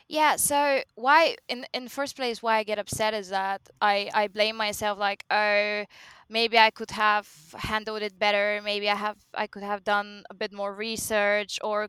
Yeah, 0.09 0.37
so 0.37 0.83
why 0.95 1.37
in 1.49 1.67
in 1.73 1.85
the 1.85 1.91
first 1.91 2.17
place 2.17 2.43
why 2.43 2.57
I 2.59 2.65
get 2.65 2.79
upset 2.79 3.15
is 3.15 3.31
that 3.31 3.69
I 3.81 4.11
I 4.13 4.29
blame 4.29 4.57
myself 4.57 4.99
like 4.99 5.25
oh 5.31 5.85
maybe 6.29 6.59
I 6.59 6.71
could 6.71 6.91
have 6.93 7.29
handled 7.57 8.03
it 8.03 8.19
better, 8.19 8.61
maybe 8.65 8.89
I 8.89 8.97
have 8.97 9.19
I 9.35 9.47
could 9.47 9.63
have 9.63 9.85
done 9.85 10.25
a 10.31 10.35
bit 10.35 10.53
more 10.53 10.75
research 10.75 11.59
or 11.63 11.89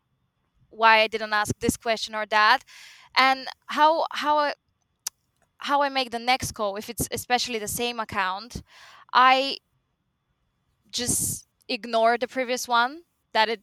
why 0.70 1.02
I 1.02 1.08
didn't 1.08 1.34
ask 1.34 1.54
this 1.60 1.78
question 1.78 2.16
or 2.16 2.26
that 2.28 2.64
and 3.16 3.48
how 3.68 4.06
how 4.12 4.38
I, 4.38 4.54
how 5.58 5.82
I 5.82 5.90
make 5.90 6.12
the 6.12 6.20
next 6.20 6.54
call 6.54 6.76
if 6.76 6.90
it's 6.90 7.08
especially 7.12 7.60
the 7.60 7.68
same 7.68 8.00
account, 8.00 8.62
I 9.14 9.58
just 10.92 11.48
ignore 11.68 12.18
the 12.18 12.28
previous 12.28 12.68
one 12.68 13.04
that 13.34 13.50
it 13.50 13.62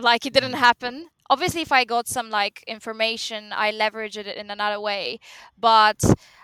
like 0.00 0.26
it 0.26 0.32
didn't 0.32 0.52
mm-hmm. 0.52 0.60
happen. 0.60 1.06
Obviously, 1.30 1.62
if 1.62 1.72
I 1.72 1.84
got 1.84 2.06
some 2.08 2.30
like 2.30 2.62
information, 2.66 3.52
I 3.52 3.70
leverage 3.70 4.16
it 4.16 4.26
in 4.26 4.50
another 4.50 4.80
way. 4.80 5.18
But 5.58 6.02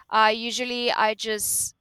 uh, 0.09 0.33
usually, 0.35 0.91
I 0.91 1.15
just 1.15 1.75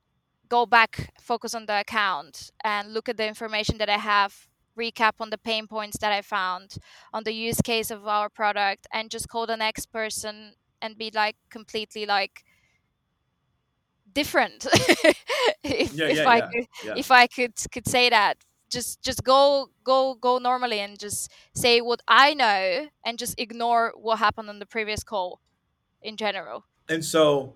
go 0.50 0.66
back, 0.66 1.14
focus 1.20 1.56
on 1.56 1.66
the 1.66 1.80
account, 1.80 2.52
and 2.64 2.94
look 2.94 3.08
at 3.08 3.18
the 3.18 3.28
information 3.28 3.78
that 3.78 3.90
I 3.90 3.98
have 3.98 4.49
recap 4.80 5.14
on 5.20 5.30
the 5.30 5.38
pain 5.38 5.68
points 5.68 5.98
that 6.00 6.12
I 6.12 6.22
found 6.22 6.78
on 7.14 7.24
the 7.24 7.34
use 7.34 7.62
case 7.62 7.92
of 7.92 8.08
our 8.08 8.30
product 8.30 8.88
and 8.94 9.12
just 9.12 9.28
call 9.28 9.46
the 9.46 9.58
next 9.58 9.88
person 9.88 10.54
and 10.82 10.98
be 10.98 11.12
like 11.14 11.36
completely 11.50 12.06
like 12.06 12.44
different. 14.14 14.66
If, 15.64 15.94
yeah, 15.94 16.08
if 16.08 16.18
yeah, 16.18 16.30
I 16.30 16.38
yeah, 16.38 16.48
could 16.48 16.98
if 16.98 17.12
I 17.12 17.28
could 17.28 17.54
could 17.72 17.88
say 17.88 18.10
that 18.10 18.38
just 18.70 19.02
just 19.02 19.24
go 19.24 19.70
go 19.84 20.16
go 20.16 20.38
normally 20.38 20.80
and 20.80 20.98
just 20.98 21.32
say 21.54 21.82
what 21.82 22.02
I 22.08 22.34
know 22.34 22.88
and 23.06 23.20
just 23.20 23.40
ignore 23.40 23.94
what 23.96 24.20
happened 24.20 24.50
on 24.50 24.60
the 24.60 24.66
previous 24.66 25.04
call 25.04 25.42
in 26.02 26.18
general. 26.18 26.66
And 26.88 27.04
so 27.04 27.56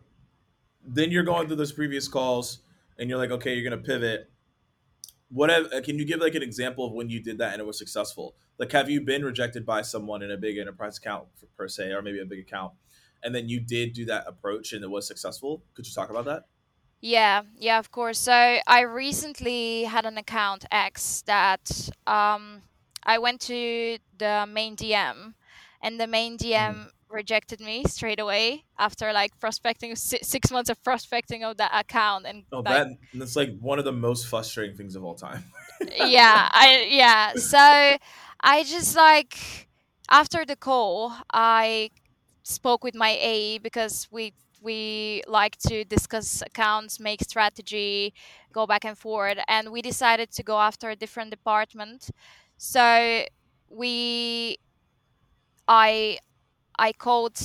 then 0.86 1.12
you're 1.12 1.24
going 1.24 1.48
through 1.48 1.56
those 1.56 1.72
previous 1.72 2.08
calls 2.08 2.60
and 2.98 3.10
you're 3.10 3.18
like 3.18 3.32
okay 3.32 3.54
you're 3.56 3.70
gonna 3.70 3.82
pivot 3.82 4.30
what 5.34 5.50
have, 5.50 5.66
uh, 5.74 5.82
can 5.82 5.98
you 5.98 6.06
give 6.06 6.20
like 6.20 6.36
an 6.36 6.44
example 6.44 6.86
of 6.86 6.94
when 6.94 7.10
you 7.10 7.20
did 7.20 7.38
that 7.40 7.54
and 7.54 7.62
it 7.62 7.66
was 7.66 7.78
successful 7.78 8.36
like 8.60 8.72
have 8.72 8.90
you 8.90 9.02
been 9.02 9.26
rejected 9.26 9.66
by 9.66 9.82
someone 9.82 10.22
in 10.22 10.32
a 10.32 10.38
big 10.38 10.58
enterprise 10.58 10.98
account 10.98 11.26
per 11.58 11.68
se 11.68 11.92
or 11.92 12.02
maybe 12.02 12.20
a 12.20 12.26
big 12.26 12.40
account 12.40 12.74
and 13.24 13.34
then 13.34 13.50
you 13.50 13.60
did 13.60 13.94
do 13.94 14.06
that 14.06 14.26
approach 14.28 14.74
and 14.74 14.84
it 14.84 14.90
was 14.90 15.08
successful 15.08 15.64
could 15.74 15.86
you 15.88 15.94
talk 15.94 16.10
about 16.10 16.26
that 16.26 16.46
Yeah, 17.02 17.42
yeah, 17.60 17.80
of 17.80 17.92
course. 17.92 18.18
So 18.18 18.32
I 18.32 18.82
recently 18.82 19.84
had 19.84 20.06
an 20.06 20.18
account 20.18 20.64
X 20.72 21.22
that 21.28 21.90
um, 22.08 22.62
I 23.04 23.18
went 23.18 23.42
to 23.42 23.98
the 24.18 24.46
main 24.48 24.78
DM, 24.78 25.34
and 25.82 26.00
the 26.00 26.08
main. 26.08 26.38
DM 26.38 26.88
rejected 27.14 27.62
me 27.62 27.84
straight 27.86 28.20
away 28.20 28.66
after 28.78 29.14
like 29.14 29.40
prospecting 29.40 29.96
six 29.96 30.52
months 30.52 30.70
of 30.70 30.84
prospecting 30.84 31.44
of 31.44 31.58
that 31.58 31.72
account, 31.74 32.26
and 32.26 32.44
oh 32.52 32.58
like 32.58 32.66
that 32.66 32.88
that's 33.14 33.36
like 33.36 33.58
one 33.60 33.80
of 33.80 33.86
the 33.86 33.92
most 33.92 34.28
frustrating 34.28 34.76
things 34.76 34.96
of 34.96 35.04
all 35.04 35.16
time 35.16 35.44
yeah, 35.96 36.50
I 36.52 36.88
yeah. 36.90 37.34
So 37.34 37.98
I 38.40 38.64
just 38.64 38.96
like 38.96 39.68
after 40.10 40.46
the 40.46 40.56
call, 40.56 41.14
I 41.32 41.90
spoke 42.44 42.84
with 42.84 42.96
my 42.96 43.18
AE 43.20 43.60
because 43.60 44.08
we 44.12 44.34
we 44.62 45.22
like 45.28 45.58
to 45.58 45.84
discuss 45.84 46.42
accounts, 46.42 47.00
make 47.00 47.22
strategy, 47.22 48.14
go 48.54 48.66
back 48.66 48.86
and 48.86 48.98
forward, 48.98 49.40
and 49.48 49.72
we 49.72 49.82
decided 49.82 50.32
to 50.32 50.44
go 50.44 50.60
after 50.60 50.90
a 50.90 50.96
different 50.96 51.32
department. 51.32 52.10
So 52.58 53.26
we 53.70 54.58
I 55.68 56.20
I 56.78 56.94
called 56.94 57.38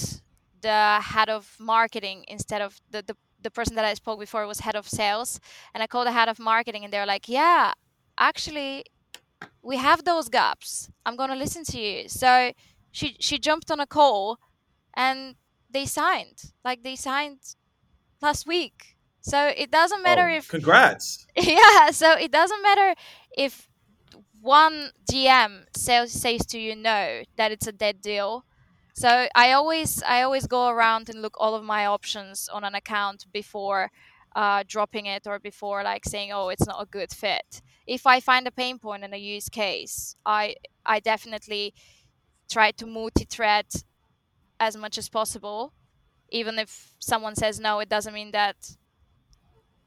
the 0.60 1.00
head 1.00 1.28
of 1.28 1.56
marketing 1.58 2.24
instead 2.28 2.62
of 2.62 2.80
the, 2.90 3.02
the 3.02 3.16
the 3.40 3.50
person 3.52 3.76
that 3.76 3.84
I 3.84 3.94
spoke 3.94 4.18
before 4.18 4.46
was 4.48 4.60
head 4.60 4.74
of 4.74 4.88
sales, 4.88 5.38
and 5.72 5.82
I 5.82 5.86
called 5.86 6.08
the 6.08 6.12
head 6.12 6.28
of 6.28 6.40
marketing, 6.40 6.84
and 6.84 6.92
they're 6.92 7.06
like, 7.06 7.28
"Yeah, 7.28 7.72
actually, 8.18 8.84
we 9.62 9.76
have 9.76 10.04
those 10.04 10.28
gaps. 10.28 10.90
I'm 11.06 11.16
gonna 11.16 11.36
listen 11.36 11.64
to 11.64 11.80
you." 11.80 12.08
So 12.08 12.52
she 12.90 13.16
she 13.20 13.38
jumped 13.38 13.70
on 13.70 13.80
a 13.80 13.86
call 13.86 14.38
and 14.94 15.36
they 15.70 15.86
signed 15.86 16.52
like 16.64 16.82
they 16.82 16.96
signed 16.96 17.40
last 18.20 18.46
week 18.46 18.96
so 19.20 19.52
it 19.56 19.70
doesn't 19.70 20.02
matter 20.02 20.28
oh 20.28 20.36
if 20.36 20.48
congrats 20.48 21.26
yeah 21.36 21.90
so 21.90 22.12
it 22.12 22.32
doesn't 22.32 22.62
matter 22.62 22.94
if 23.36 23.68
one 24.40 24.90
gm 25.10 25.64
says 25.76 26.12
says 26.12 26.46
to 26.46 26.58
you 26.58 26.74
no 26.74 27.22
that 27.36 27.52
it's 27.52 27.66
a 27.66 27.72
dead 27.72 28.00
deal 28.00 28.44
so 28.98 29.28
i 29.34 29.52
always 29.52 30.02
i 30.02 30.22
always 30.22 30.46
go 30.46 30.68
around 30.68 31.08
and 31.08 31.22
look 31.22 31.36
all 31.38 31.54
of 31.54 31.62
my 31.64 31.86
options 31.86 32.48
on 32.52 32.64
an 32.64 32.74
account 32.74 33.26
before 33.32 33.90
uh, 34.36 34.62
dropping 34.68 35.06
it 35.06 35.26
or 35.26 35.38
before 35.38 35.82
like 35.82 36.04
saying 36.04 36.30
oh 36.32 36.48
it's 36.48 36.66
not 36.66 36.80
a 36.80 36.86
good 36.86 37.10
fit. 37.10 37.62
If 37.86 38.06
i 38.06 38.20
find 38.20 38.46
a 38.46 38.50
pain 38.50 38.78
point 38.78 39.04
in 39.04 39.14
a 39.14 39.16
use 39.16 39.48
case 39.48 40.16
i 40.26 40.54
i 40.84 41.00
definitely 41.00 41.74
try 42.50 42.70
to 42.72 42.86
multi-thread 42.86 43.66
as 44.60 44.76
much 44.76 44.98
as 44.98 45.08
possible 45.08 45.72
even 46.30 46.58
if 46.58 46.94
someone 46.98 47.34
says 47.34 47.58
no 47.58 47.80
it 47.80 47.88
doesn't 47.88 48.14
mean 48.14 48.32
that 48.32 48.56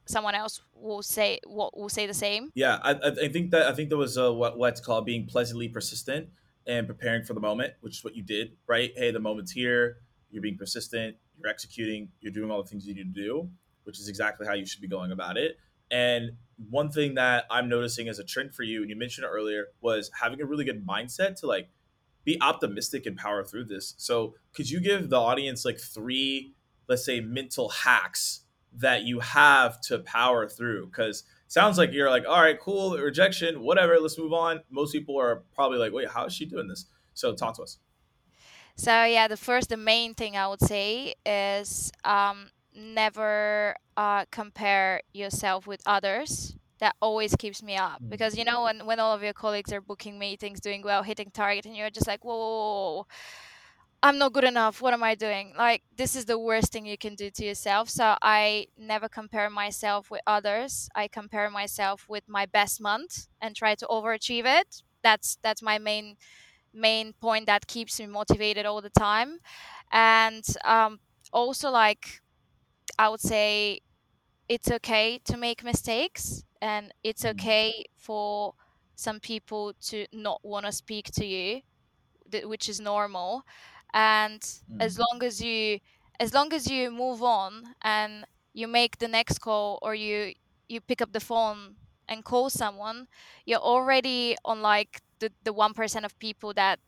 someone 0.05 0.35
else 0.35 0.61
will 0.73 1.03
say 1.03 1.39
will, 1.45 1.71
will 1.75 1.89
say 1.89 2.07
the 2.07 2.13
same. 2.13 2.51
Yeah, 2.53 2.79
I, 2.83 2.91
I 3.25 3.27
think 3.29 3.51
that 3.51 3.67
I 3.67 3.73
think 3.73 3.89
there 3.89 3.97
was 3.97 4.17
uh, 4.17 4.33
what 4.33 4.57
what's 4.57 4.81
called 4.81 5.05
being 5.05 5.25
pleasantly 5.25 5.69
persistent 5.69 6.29
and 6.67 6.87
preparing 6.87 7.23
for 7.23 7.33
the 7.33 7.39
moment, 7.39 7.73
which 7.81 7.97
is 7.97 8.03
what 8.03 8.15
you 8.15 8.23
did, 8.23 8.57
right? 8.67 8.91
Hey, 8.95 9.11
the 9.11 9.19
moment's 9.19 9.51
here. 9.51 9.97
You're 10.29 10.41
being 10.41 10.57
persistent. 10.57 11.15
You're 11.37 11.49
executing. 11.49 12.09
You're 12.19 12.31
doing 12.31 12.51
all 12.51 12.61
the 12.61 12.69
things 12.69 12.85
you 12.85 12.93
need 12.93 13.13
to 13.13 13.21
do, 13.21 13.49
which 13.83 13.99
is 13.99 14.07
exactly 14.07 14.47
how 14.47 14.53
you 14.53 14.65
should 14.65 14.81
be 14.81 14.87
going 14.87 15.11
about 15.11 15.37
it. 15.37 15.57
And 15.89 16.31
one 16.69 16.89
thing 16.89 17.15
that 17.15 17.45
I'm 17.49 17.67
noticing 17.67 18.07
as 18.07 18.19
a 18.19 18.23
trend 18.23 18.53
for 18.53 18.63
you, 18.63 18.81
and 18.81 18.89
you 18.89 18.95
mentioned 18.95 19.27
earlier, 19.29 19.67
was 19.81 20.09
having 20.19 20.41
a 20.41 20.45
really 20.45 20.63
good 20.63 20.85
mindset 20.85 21.39
to 21.41 21.47
like 21.47 21.69
be 22.23 22.37
optimistic 22.41 23.05
and 23.05 23.17
power 23.17 23.43
through 23.43 23.65
this. 23.65 23.95
So, 23.97 24.35
could 24.53 24.69
you 24.69 24.79
give 24.79 25.09
the 25.09 25.19
audience 25.19 25.65
like 25.65 25.79
three, 25.79 26.53
let's 26.87 27.03
say, 27.03 27.19
mental 27.19 27.69
hacks 27.69 28.41
that 28.73 29.03
you 29.03 29.19
have 29.19 29.81
to 29.81 29.99
power 29.99 30.47
through? 30.47 30.85
Because 30.87 31.23
sounds 31.51 31.77
like 31.77 31.91
you're 31.91 32.09
like, 32.09 32.23
all 32.27 32.41
right, 32.41 32.59
cool, 32.59 32.97
rejection, 32.97 33.61
whatever, 33.61 33.99
let's 33.99 34.17
move 34.17 34.33
on. 34.33 34.61
Most 34.69 34.93
people 34.93 35.19
are 35.19 35.43
probably 35.53 35.77
like, 35.77 35.91
wait, 35.93 36.09
how 36.09 36.25
is 36.25 36.33
she 36.33 36.45
doing 36.45 36.67
this? 36.67 36.85
So, 37.13 37.35
talk 37.35 37.55
to 37.57 37.63
us. 37.63 37.77
so 38.75 39.03
yeah 39.03 39.27
the 39.27 39.37
first 39.37 39.69
the 39.69 39.77
main 39.77 40.13
thing 40.13 40.35
i 40.37 40.47
would 40.47 40.61
say 40.61 41.13
is 41.25 41.91
um, 42.05 42.49
never 42.75 43.75
uh, 43.97 44.25
compare 44.31 45.01
yourself 45.13 45.67
with 45.67 45.81
others 45.85 46.55
that 46.79 46.95
always 47.01 47.35
keeps 47.35 47.61
me 47.61 47.75
up 47.75 48.01
Mm, 48.01 48.09
because 48.09 48.37
you 48.37 48.45
know 48.45 48.63
when, 48.63 48.85
when 48.85 48.99
all 48.99 49.13
of 49.13 49.21
your 49.23 49.33
colleagues 49.33 49.71
are 49.73 49.81
booking 49.81 50.17
meetings 50.17 50.59
doing 50.59 50.81
well 50.81 51.03
hitting 51.03 51.29
target 51.31 51.65
and 51.65 51.75
you're 51.75 51.89
just 51.89 52.07
like 52.07 52.23
whoa, 52.23 52.37
whoa, 52.37 52.47
whoa, 52.47 52.93
whoa, 52.95 53.07
I'm 54.03 54.17
not 54.17 54.33
good 54.33 54.43
enough. 54.43 54.81
What 54.81 54.93
am 54.93 55.03
I 55.03 55.13
doing? 55.13 55.53
Like, 55.55 55.83
this 55.95 56.15
is 56.15 56.25
the 56.25 56.39
worst 56.39 56.71
thing 56.71 56.87
you 56.87 56.97
can 56.97 57.13
do 57.13 57.29
to 57.29 57.45
yourself. 57.45 57.87
So, 57.89 58.15
I 58.21 58.67
never 58.77 59.07
compare 59.07 59.49
myself 59.49 60.09
with 60.09 60.21
others. 60.25 60.89
I 60.95 61.07
compare 61.07 61.49
myself 61.51 62.05
with 62.09 62.23
my 62.27 62.47
best 62.47 62.81
month 62.81 63.27
and 63.39 63.55
try 63.55 63.75
to 63.75 63.85
overachieve 63.87 64.45
it. 64.45 64.81
That's 65.03 65.37
that's 65.43 65.61
my 65.61 65.77
main 65.77 66.17
main 66.73 67.13
point 67.13 67.47
that 67.47 67.67
keeps 67.67 67.99
me 67.99 68.07
motivated 68.07 68.65
all 68.65 68.81
the 68.81 68.89
time. 68.91 69.39
And 69.91 70.45
um, 70.65 70.99
also, 71.33 71.69
like 71.71 72.21
I 72.97 73.09
would 73.09 73.21
say, 73.21 73.81
it's 74.49 74.71
okay 74.71 75.19
to 75.25 75.37
make 75.37 75.63
mistakes, 75.63 76.43
and 76.61 76.93
it's 77.03 77.23
mm, 77.23 77.31
okay 77.31 77.85
for 77.97 78.55
some 78.95 79.19
people 79.19 79.73
to 79.89 80.07
not 80.13 80.41
want 80.43 80.65
to 80.67 80.71
speak 80.71 81.07
to 81.13 81.25
you 81.25 81.61
th- 82.31 82.45
which 82.45 82.69
is 82.69 82.79
normal 82.79 83.43
and 83.93 84.41
as 84.79 84.97
mm, 84.97 84.99
long 84.99 85.23
as 85.23 85.41
you 85.41 85.79
as 86.19 86.33
long 86.33 86.53
as 86.53 86.69
you 86.69 86.91
move 86.91 87.21
on 87.23 87.75
and 87.81 88.25
you 88.53 88.67
make 88.67 88.97
the 88.99 89.07
next 89.07 89.39
call 89.39 89.79
or 89.81 89.95
you 89.95 90.33
you 90.67 90.79
pick 90.81 91.01
up 91.01 91.11
the 91.13 91.19
phone 91.19 91.75
and 92.07 92.23
call 92.23 92.49
someone 92.49 93.07
you're 93.45 93.59
already 93.59 94.35
on 94.45 94.61
like 94.61 95.01
the, 95.19 95.31
the 95.43 95.53
1% 95.53 96.03
of 96.05 96.17
people 96.19 96.53
that 96.53 96.79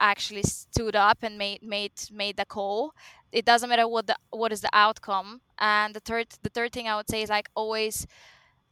actually 0.00 0.42
stood 0.42 0.96
up 0.96 1.18
and 1.22 1.36
made 1.38 1.62
made 1.62 1.92
made 2.12 2.36
the 2.36 2.44
call. 2.44 2.92
It 3.32 3.44
doesn't 3.44 3.68
matter 3.68 3.86
what 3.88 4.06
the 4.06 4.16
what 4.30 4.52
is 4.52 4.60
the 4.60 4.70
outcome. 4.72 5.40
And 5.58 5.94
the 5.94 6.00
third 6.00 6.28
the 6.42 6.50
third 6.50 6.72
thing 6.72 6.88
i 6.88 6.96
would 6.96 7.08
say 7.08 7.22
is 7.22 7.30
like 7.30 7.48
always 7.54 8.06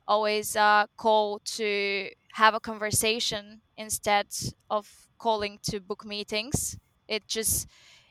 always 0.06 0.56
uh, 0.56 0.86
call 0.96 1.40
to 1.44 2.10
have 2.34 2.54
a 2.54 2.60
conversation 2.60 3.60
instead 3.76 4.26
of 4.70 5.08
calling 5.18 5.58
to 5.62 5.80
book 5.80 6.04
meetings. 6.04 6.76
It 7.08 7.26
just 7.26 7.66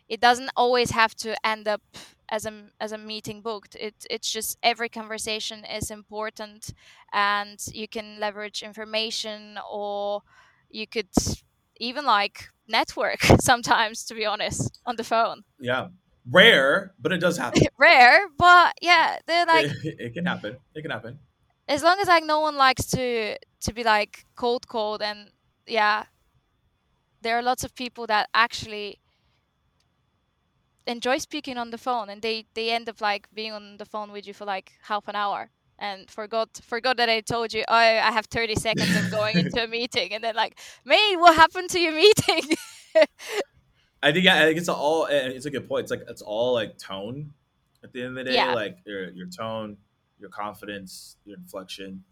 it 0.09 0.19
doesn't 0.21 0.49
always 0.55 0.91
have 0.91 1.15
to 1.15 1.35
end 1.45 1.67
up 1.67 1.81
as 2.29 2.45
a 2.45 2.53
as 2.79 2.91
a 2.91 2.97
meeting 2.97 3.41
booked. 3.41 3.75
It 3.75 3.95
it's 4.09 4.31
just 4.31 4.57
every 4.63 4.89
conversation 4.89 5.63
is 5.65 5.91
important, 5.91 6.73
and 7.13 7.59
you 7.73 7.87
can 7.87 8.19
leverage 8.19 8.63
information 8.63 9.59
or 9.71 10.21
you 10.69 10.87
could 10.87 11.09
even 11.79 12.05
like 12.05 12.49
network 12.67 13.21
sometimes 13.39 14.03
to 14.05 14.13
be 14.13 14.25
honest 14.25 14.79
on 14.85 14.95
the 14.97 15.03
phone 15.03 15.43
yeah. 15.59 15.87
Rare, 16.29 16.93
but 16.99 17.13
it 17.13 17.19
does 17.19 17.37
happen. 17.37 17.61
rare 17.77 18.27
but 18.37 18.73
yeah 18.81 19.17
they're 19.27 19.45
like 19.45 19.67
It, 19.83 19.95
it 19.99 20.13
can 20.13 20.25
happen. 20.25 20.57
It 20.75 20.81
can 20.81 20.91
happen. 20.91 21.19
as 21.69 21.83
long 21.83 21.99
as 22.01 22.07
like 22.07 22.23
no 22.25 22.39
one 22.41 22.57
likes 22.57 22.85
to 22.87 23.37
to 23.61 23.73
be 23.73 23.83
like 23.83 24.25
cold 24.35 24.67
cold 24.67 25.01
and 25.01 25.31
yeah 25.67 26.03
there 27.27 27.37
are 27.37 27.43
lots 27.43 27.65
of 27.65 27.75
people 27.75 28.07
that 28.07 28.29
actually 28.33 28.99
enjoy 30.85 31.17
speaking 31.17 31.57
on 31.57 31.71
the 31.71 31.77
phone 31.77 32.07
and 32.09 32.21
they 32.21 32.45
they 32.53 32.71
end 32.71 32.87
up 32.87 33.01
like 33.01 33.27
being 33.33 33.51
on 33.51 33.75
the 33.75 33.85
phone 33.85 34.13
with 34.13 34.25
you 34.25 34.33
for 34.33 34.45
like 34.45 34.71
half 34.83 35.09
an 35.09 35.15
hour 35.15 35.49
and 35.77 36.09
forgot 36.09 36.49
forgot 36.63 36.95
that 36.95 37.09
I 37.09 37.19
told 37.19 37.53
you 37.53 37.65
oh 37.67 37.75
I 37.75 38.11
have 38.17 38.27
30 38.27 38.55
seconds 38.55 38.95
I'm 38.95 39.11
going 39.11 39.37
into 39.43 39.61
a 39.61 39.67
meeting 39.67 40.13
and 40.13 40.23
then 40.23 40.35
like 40.35 40.57
mate 40.85 41.17
what 41.17 41.35
happened 41.35 41.69
to 41.71 41.79
your 41.81 41.91
meeting 41.91 42.55
I 44.01 44.13
think 44.13 44.23
yeah, 44.23 44.35
I 44.41 44.45
think 44.45 44.57
it's 44.59 44.69
all. 44.69 45.07
It's 45.09 45.47
a 45.47 45.49
good 45.49 45.67
point. 45.67 45.83
It's 45.85 45.91
like 45.91 46.03
it's 46.07 46.21
all 46.21 46.53
like 46.53 46.77
tone. 46.77 47.33
At 47.83 47.91
the 47.93 48.01
end 48.03 48.09
of 48.09 48.15
the 48.15 48.23
day, 48.25 48.35
yeah 48.35 48.53
like 48.53 48.77
your 48.85 49.09
your 49.09 49.25
tone, 49.25 49.75
your 50.19 50.29
confidence, 50.29 51.17
your 51.25 51.35
inflection, 51.35 52.03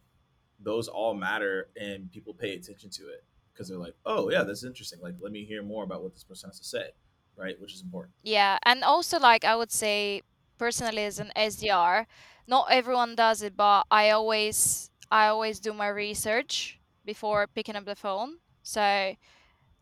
those 0.60 0.88
all 0.88 1.14
matter, 1.14 1.70
and 1.80 2.12
people 2.12 2.34
pay 2.34 2.56
attention 2.56 2.90
to 2.90 3.04
it 3.10 3.24
because 3.56 3.70
they're 3.70 3.80
like, 3.88 3.96
oh 4.06 4.30
yeah, 4.30 4.44
that's 4.44 4.64
interesting. 4.66 5.00
Like, 5.02 5.16
let 5.22 5.32
me 5.32 5.46
hear 5.46 5.64
more 5.64 5.84
about 5.86 6.04
what 6.04 6.14
this 6.14 6.24
person 6.26 6.50
has 6.50 6.60
to 6.60 6.66
say, 6.66 6.90
right? 7.38 7.56
Which 7.62 7.74
is 7.74 7.82
important. 7.82 8.14
yeah 8.24 8.58
and 8.66 8.84
also 8.84 9.20
like 9.20 9.44
I 9.46 9.56
would 9.56 9.72
say 9.72 10.22
personally 10.58 11.06
as 11.06 11.20
an 11.20 11.32
SDR 11.36 12.08
not 12.48 12.68
everyone 12.72 13.16
does 13.16 13.42
it 13.42 13.56
but 13.58 13.86
I 13.92 14.12
always 14.12 14.90
I 15.12 15.28
always 15.28 15.60
do 15.60 15.74
my 15.74 15.88
research 15.90 16.80
before 17.06 17.48
picking 17.48 17.76
up 17.78 17.86
the 17.86 17.96
phone 17.96 18.38
so 18.64 18.82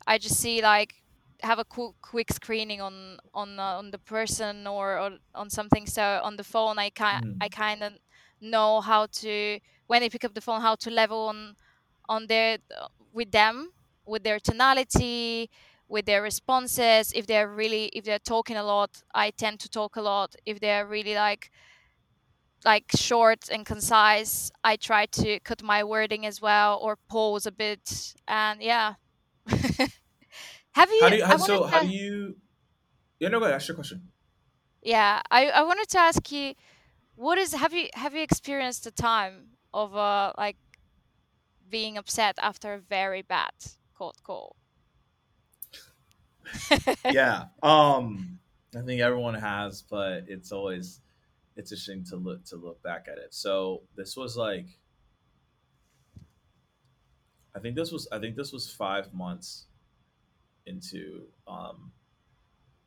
I 0.07 0.17
just 0.17 0.37
see 0.39 0.61
like 0.61 0.95
have 1.41 1.59
a 1.59 1.65
quick, 1.65 1.95
quick 2.01 2.31
screening 2.31 2.81
on 2.81 3.17
on 3.33 3.59
uh, 3.59 3.77
on 3.79 3.91
the 3.91 3.99
person 3.99 4.67
or, 4.67 4.97
or 4.99 5.09
on 5.35 5.49
something 5.49 5.85
so 5.87 6.21
on 6.23 6.37
the 6.37 6.43
phone 6.43 6.79
i 6.79 6.89
kind 6.89 7.23
Mhm. 7.25 7.37
i 7.41 7.49
kind 7.49 7.83
of 7.83 7.93
know 8.41 8.81
how 8.81 9.07
to 9.07 9.59
when 9.87 10.01
they 10.01 10.09
pick 10.09 10.23
up 10.25 10.33
the 10.33 10.41
phone 10.41 10.61
how 10.61 10.75
to 10.75 10.89
level 10.89 11.27
on 11.27 11.55
on 12.13 12.27
their 12.27 12.57
uh, 12.79 12.87
with 13.13 13.31
them 13.31 13.57
with 14.05 14.23
their 14.23 14.39
tonality 14.39 15.49
with 15.87 16.05
their 16.05 16.21
responses 16.21 17.11
if 17.13 17.25
they're 17.27 17.49
really 17.49 17.85
if 17.97 18.03
they're 18.05 18.19
talking 18.35 18.57
a 18.57 18.63
lot 18.63 18.91
i 19.13 19.31
tend 19.31 19.59
to 19.59 19.69
talk 19.69 19.95
a 19.97 20.01
lot 20.01 20.35
if 20.45 20.59
they're 20.59 20.87
really 20.87 21.15
like 21.15 21.51
like 22.65 22.85
short 22.95 23.49
and 23.51 23.65
concise 23.65 24.49
i 24.63 24.75
try 24.75 25.05
to 25.05 25.39
cut 25.41 25.61
my 25.61 25.83
wording 25.83 26.25
as 26.25 26.41
well 26.41 26.79
or 26.81 26.97
pause 27.09 27.45
a 27.45 27.51
bit 27.51 28.13
and 28.27 28.61
yeah 28.61 28.93
have 29.47 30.89
you, 30.91 30.95
How 30.99 31.09
do 31.09 31.17
you? 31.17 31.23
I 31.23 31.27
How, 31.27 31.37
wanted 31.37 31.47
so 31.47 31.67
how 31.67 31.79
to- 31.79 31.85
do 31.85 31.87
you? 31.89 32.37
Yeah, 33.19 33.29
no, 33.29 33.39
go 33.39 33.45
ahead. 33.45 33.55
Ask 33.55 33.69
your 33.69 33.75
question. 33.75 34.11
yeah 34.81 35.21
i 35.31 35.47
i 35.49 35.61
wanted 35.63 35.87
to 35.89 35.99
ask 35.99 36.31
you 36.31 36.53
what 37.15 37.37
is 37.37 37.53
have 37.53 37.73
you 37.73 37.89
have 37.95 38.15
you 38.15 38.21
experienced 38.21 38.85
a 38.87 38.91
time 38.91 39.49
of 39.73 39.95
uh 39.95 40.33
like 40.37 40.57
being 41.73 41.97
upset 41.97 42.35
after 42.39 42.73
a 42.73 42.79
very 42.79 43.23
bad 43.23 43.55
cold 43.97 44.17
call 44.23 44.55
yeah. 47.11 47.45
Um, 47.61 48.39
I 48.77 48.81
think 48.81 49.01
everyone 49.01 49.35
has, 49.35 49.81
but 49.81 50.25
it's 50.27 50.51
always 50.51 50.99
it's 51.55 51.71
a 51.71 51.77
interesting 51.77 52.03
to 52.05 52.15
look 52.15 52.43
to 52.45 52.55
look 52.55 52.81
back 52.83 53.07
at 53.11 53.17
it. 53.17 53.33
So 53.33 53.83
this 53.95 54.17
was 54.17 54.35
like, 54.35 54.67
I 57.55 57.59
think 57.59 57.75
this 57.75 57.91
was 57.91 58.07
I 58.11 58.19
think 58.19 58.35
this 58.35 58.51
was 58.51 58.69
five 58.71 59.13
months 59.13 59.67
into 60.65 61.23
um, 61.47 61.91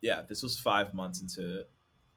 yeah, 0.01 0.23
this 0.29 0.43
was 0.43 0.59
five 0.59 0.93
months 0.95 1.21
into 1.23 1.65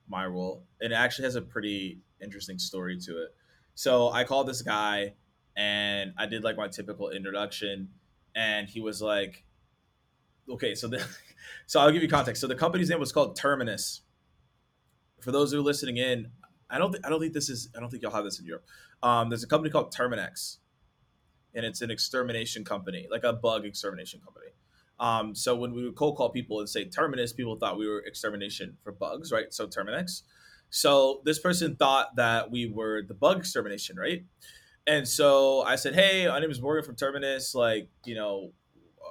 my 0.08 0.26
role, 0.26 0.64
and 0.82 0.92
it 0.92 0.96
actually 0.96 1.26
has 1.26 1.36
a 1.36 1.42
pretty 1.42 2.00
interesting 2.22 2.60
story 2.60 2.98
to 3.00 3.24
it. 3.24 3.36
So 3.76 4.10
I 4.10 4.24
called 4.24 4.48
this 4.48 4.62
guy, 4.62 5.14
and 5.60 6.13
I 6.18 6.25
did 6.25 6.42
like 6.42 6.56
my 6.56 6.70
typical 6.70 7.10
introduction, 7.10 7.89
and 8.34 8.70
he 8.70 8.80
was 8.80 9.01
like, 9.01 9.44
okay, 10.50 10.74
so 10.74 10.88
the, 10.88 11.06
so 11.68 11.82
I'll 11.82 11.92
give 11.92 12.01
you 12.01 12.08
context. 12.08 12.39
So 12.39 12.48
the 12.48 12.56
company's 12.56 12.89
name 12.89 13.00
was 13.00 13.12
called 13.12 13.36
Terminus. 13.36 14.01
For 15.20 15.34
those 15.34 15.51
who 15.51 15.60
are 15.60 15.62
listening 15.62 15.98
in, 15.98 16.32
I 16.70 16.78
don't 16.78 16.94
think 16.94 17.06
I 17.06 17.10
don't 17.10 17.20
think 17.20 17.34
this 17.34 17.50
is 17.50 17.68
I 17.75 17.82
don't 17.82 17.89
think 17.89 18.01
y'all 18.04 18.13
have 18.13 18.24
this 18.24 18.39
in 18.39 18.46
Europe. 18.46 18.63
Um, 19.04 19.30
there's 19.30 19.44
a 19.44 19.48
company 19.48 19.70
called 19.70 19.94
Terminix, 19.94 20.60
and 21.54 21.66
it's 21.66 21.82
an 21.82 21.92
extermination 21.92 22.63
company, 22.63 23.08
like 23.12 23.25
a 23.25 23.34
bug 23.34 23.66
extermination 23.66 24.22
company. 24.22 24.54
Um, 24.98 25.36
so 25.36 25.58
when 25.58 25.74
we 25.74 25.84
would 25.84 25.96
cold 25.96 26.16
call 26.16 26.30
people 26.30 26.62
and 26.62 26.70
say 26.70 26.86
Terminus, 26.86 27.34
people 27.34 27.58
thought 27.58 27.78
we 27.78 27.88
were 27.88 28.00
extermination 28.00 28.78
for 28.82 28.94
bugs, 28.94 29.30
right? 29.30 29.54
So 29.54 29.68
Terminix. 29.68 30.22
So 30.70 31.22
this 31.25 31.39
person 31.39 31.75
thought 31.75 32.16
that 32.16 32.50
we 32.50 32.70
were 32.70 33.01
the 33.06 33.13
bug 33.13 33.39
extermination, 33.39 33.98
right? 33.98 34.24
And 34.89 35.08
so 35.08 35.62
I 35.62 35.75
said, 35.75 35.93
"Hey, 35.93 36.27
my 36.27 36.39
name 36.39 36.50
is 36.50 36.60
Morgan 36.60 36.84
from 36.84 36.96
Terminus. 36.96 37.53
Like, 37.53 37.89
you 38.05 38.15
know, 38.15 38.53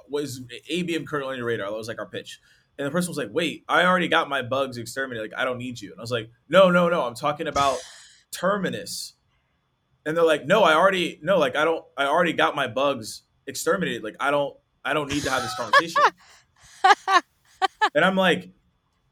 was 0.09 0.41
ABM 0.69 1.07
currently 1.07 1.31
on 1.31 1.37
your 1.37 1.47
radar?" 1.47 1.71
That 1.71 1.77
was 1.77 1.87
like 1.87 1.99
our 1.99 2.05
pitch. 2.05 2.41
And 2.77 2.85
the 2.85 2.91
person 2.91 3.09
was 3.09 3.17
like, 3.17 3.29
"Wait, 3.31 3.63
I 3.69 3.85
already 3.85 4.09
got 4.09 4.27
my 4.27 4.41
bugs 4.41 4.77
exterminated. 4.77 5.31
Like, 5.31 5.39
I 5.39 5.45
don't 5.45 5.57
need 5.57 5.79
you." 5.79 5.91
And 5.91 5.99
I 6.01 6.03
was 6.03 6.11
like, 6.11 6.31
"No, 6.49 6.69
no, 6.69 6.89
no. 6.89 7.03
I'm 7.03 7.15
talking 7.15 7.47
about 7.47 7.77
Terminus." 8.31 9.13
And 10.05 10.17
they're 10.17 10.25
like, 10.25 10.45
"No, 10.45 10.63
I 10.63 10.73
already 10.73 11.17
no. 11.23 11.37
Like, 11.37 11.55
I 11.55 11.63
don't. 11.63 11.85
I 11.95 12.07
already 12.07 12.33
got 12.33 12.57
my 12.57 12.67
bugs 12.67 13.23
exterminated. 13.47 14.03
Like, 14.03 14.17
I 14.19 14.31
don't. 14.31 14.57
I 14.83 14.91
don't 14.91 15.09
need 15.09 15.23
to 15.23 15.31
have 15.31 15.43
this 15.43 15.55
conversation." 15.55 16.03
and 17.95 18.03
I'm 18.03 18.17
like, 18.17 18.49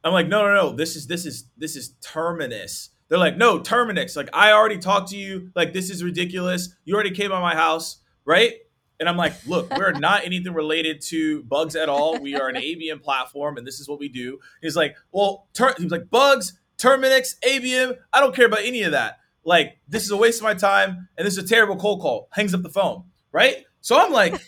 I'm 0.04 0.12
like, 0.12 0.28
no, 0.28 0.46
no, 0.46 0.54
no. 0.54 0.76
This 0.76 0.98
is 0.98 1.08
this 1.08 1.26
is 1.26 1.46
this 1.56 1.78
is 1.78 1.96
Terminus. 2.02 2.90
They're 3.10 3.18
like, 3.18 3.38
no, 3.38 3.60
Terminix. 3.60 4.16
Like, 4.16 4.30
I 4.34 4.52
already 4.52 4.78
talked 4.78 5.10
to 5.12 5.18
you. 5.18 5.52
Like, 5.56 5.74
this 5.74 5.90
is 5.90 6.04
ridiculous. 6.04 6.76
You 6.86 6.96
already 6.96 7.12
came 7.12 7.30
by 7.30 7.42
my 7.42 7.56
house, 7.56 8.00
right? 8.26 8.54
And 9.00 9.08
I'm 9.08 9.18
like, 9.18 9.34
look, 9.46 9.76
we're 9.78 9.92
not 10.00 10.26
anything 10.26 10.54
related 10.54 11.02
to 11.04 11.44
bugs 11.44 11.76
at 11.76 11.90
all. 11.90 12.20
We 12.20 12.36
are 12.36 12.50
an 12.50 12.56
ABM 12.62 13.02
platform, 13.02 13.58
and 13.58 13.66
this 13.66 13.80
is 13.80 13.88
what 13.88 14.00
we 14.00 14.10
do. 14.10 14.40
He's 14.62 14.76
like, 14.76 14.96
well, 15.12 15.48
ter-, 15.54 15.74
he 15.78 15.84
was 15.84 15.92
like, 15.92 16.10
bugs, 16.10 16.60
Terminix, 16.78 17.36
ABM. 17.46 17.98
I 18.12 18.20
don't 18.20 18.36
care 18.36 18.46
about 18.46 18.62
any 18.64 18.84
of 18.84 18.92
that. 18.92 19.20
Like, 19.44 19.78
this 19.88 20.04
is 20.04 20.12
a 20.12 20.18
waste 20.18 20.40
of 20.40 20.44
my 20.44 20.54
time, 20.54 21.08
and 21.18 21.26
this 21.26 21.38
is 21.38 21.44
a 21.44 21.48
terrible 21.48 21.78
cold 21.78 22.02
call. 22.02 22.28
Hangs 22.32 22.54
up 22.54 22.64
the 22.64 22.70
phone, 22.70 23.06
right? 23.32 23.64
So 23.82 23.98
I'm 23.98 24.12
like, 24.12 24.42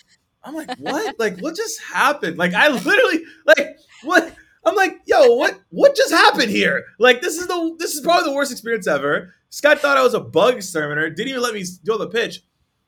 I'm 0.44 0.54
like, 0.54 0.76
what? 0.78 1.16
Like, 1.20 1.40
what 1.40 1.56
just 1.56 1.82
happened? 1.82 2.38
Like, 2.38 2.54
I 2.54 2.68
literally, 2.68 3.24
like, 3.46 3.78
what? 4.04 4.36
I'm 4.66 4.76
like, 4.76 5.02
yo, 5.06 5.36
what 5.36 5.60
what 5.70 5.96
just 5.96 6.12
happened 6.12 6.50
here? 6.52 6.86
Like, 7.00 7.22
this 7.22 7.38
is 7.38 7.48
the 7.48 7.76
this 7.80 7.96
is 7.96 8.02
probably 8.02 8.30
the 8.30 8.36
worst 8.36 8.52
experience 8.52 8.88
ever. 8.88 9.34
Scott 9.50 9.80
thought 9.80 9.98
I 9.98 10.04
was 10.04 10.14
a 10.14 10.20
bug 10.20 10.56
exterminator, 10.56 11.10
didn't 11.10 11.30
even 11.30 11.42
let 11.42 11.54
me 11.54 11.64
do 11.84 11.98
the 11.98 12.08
pitch. 12.08 12.44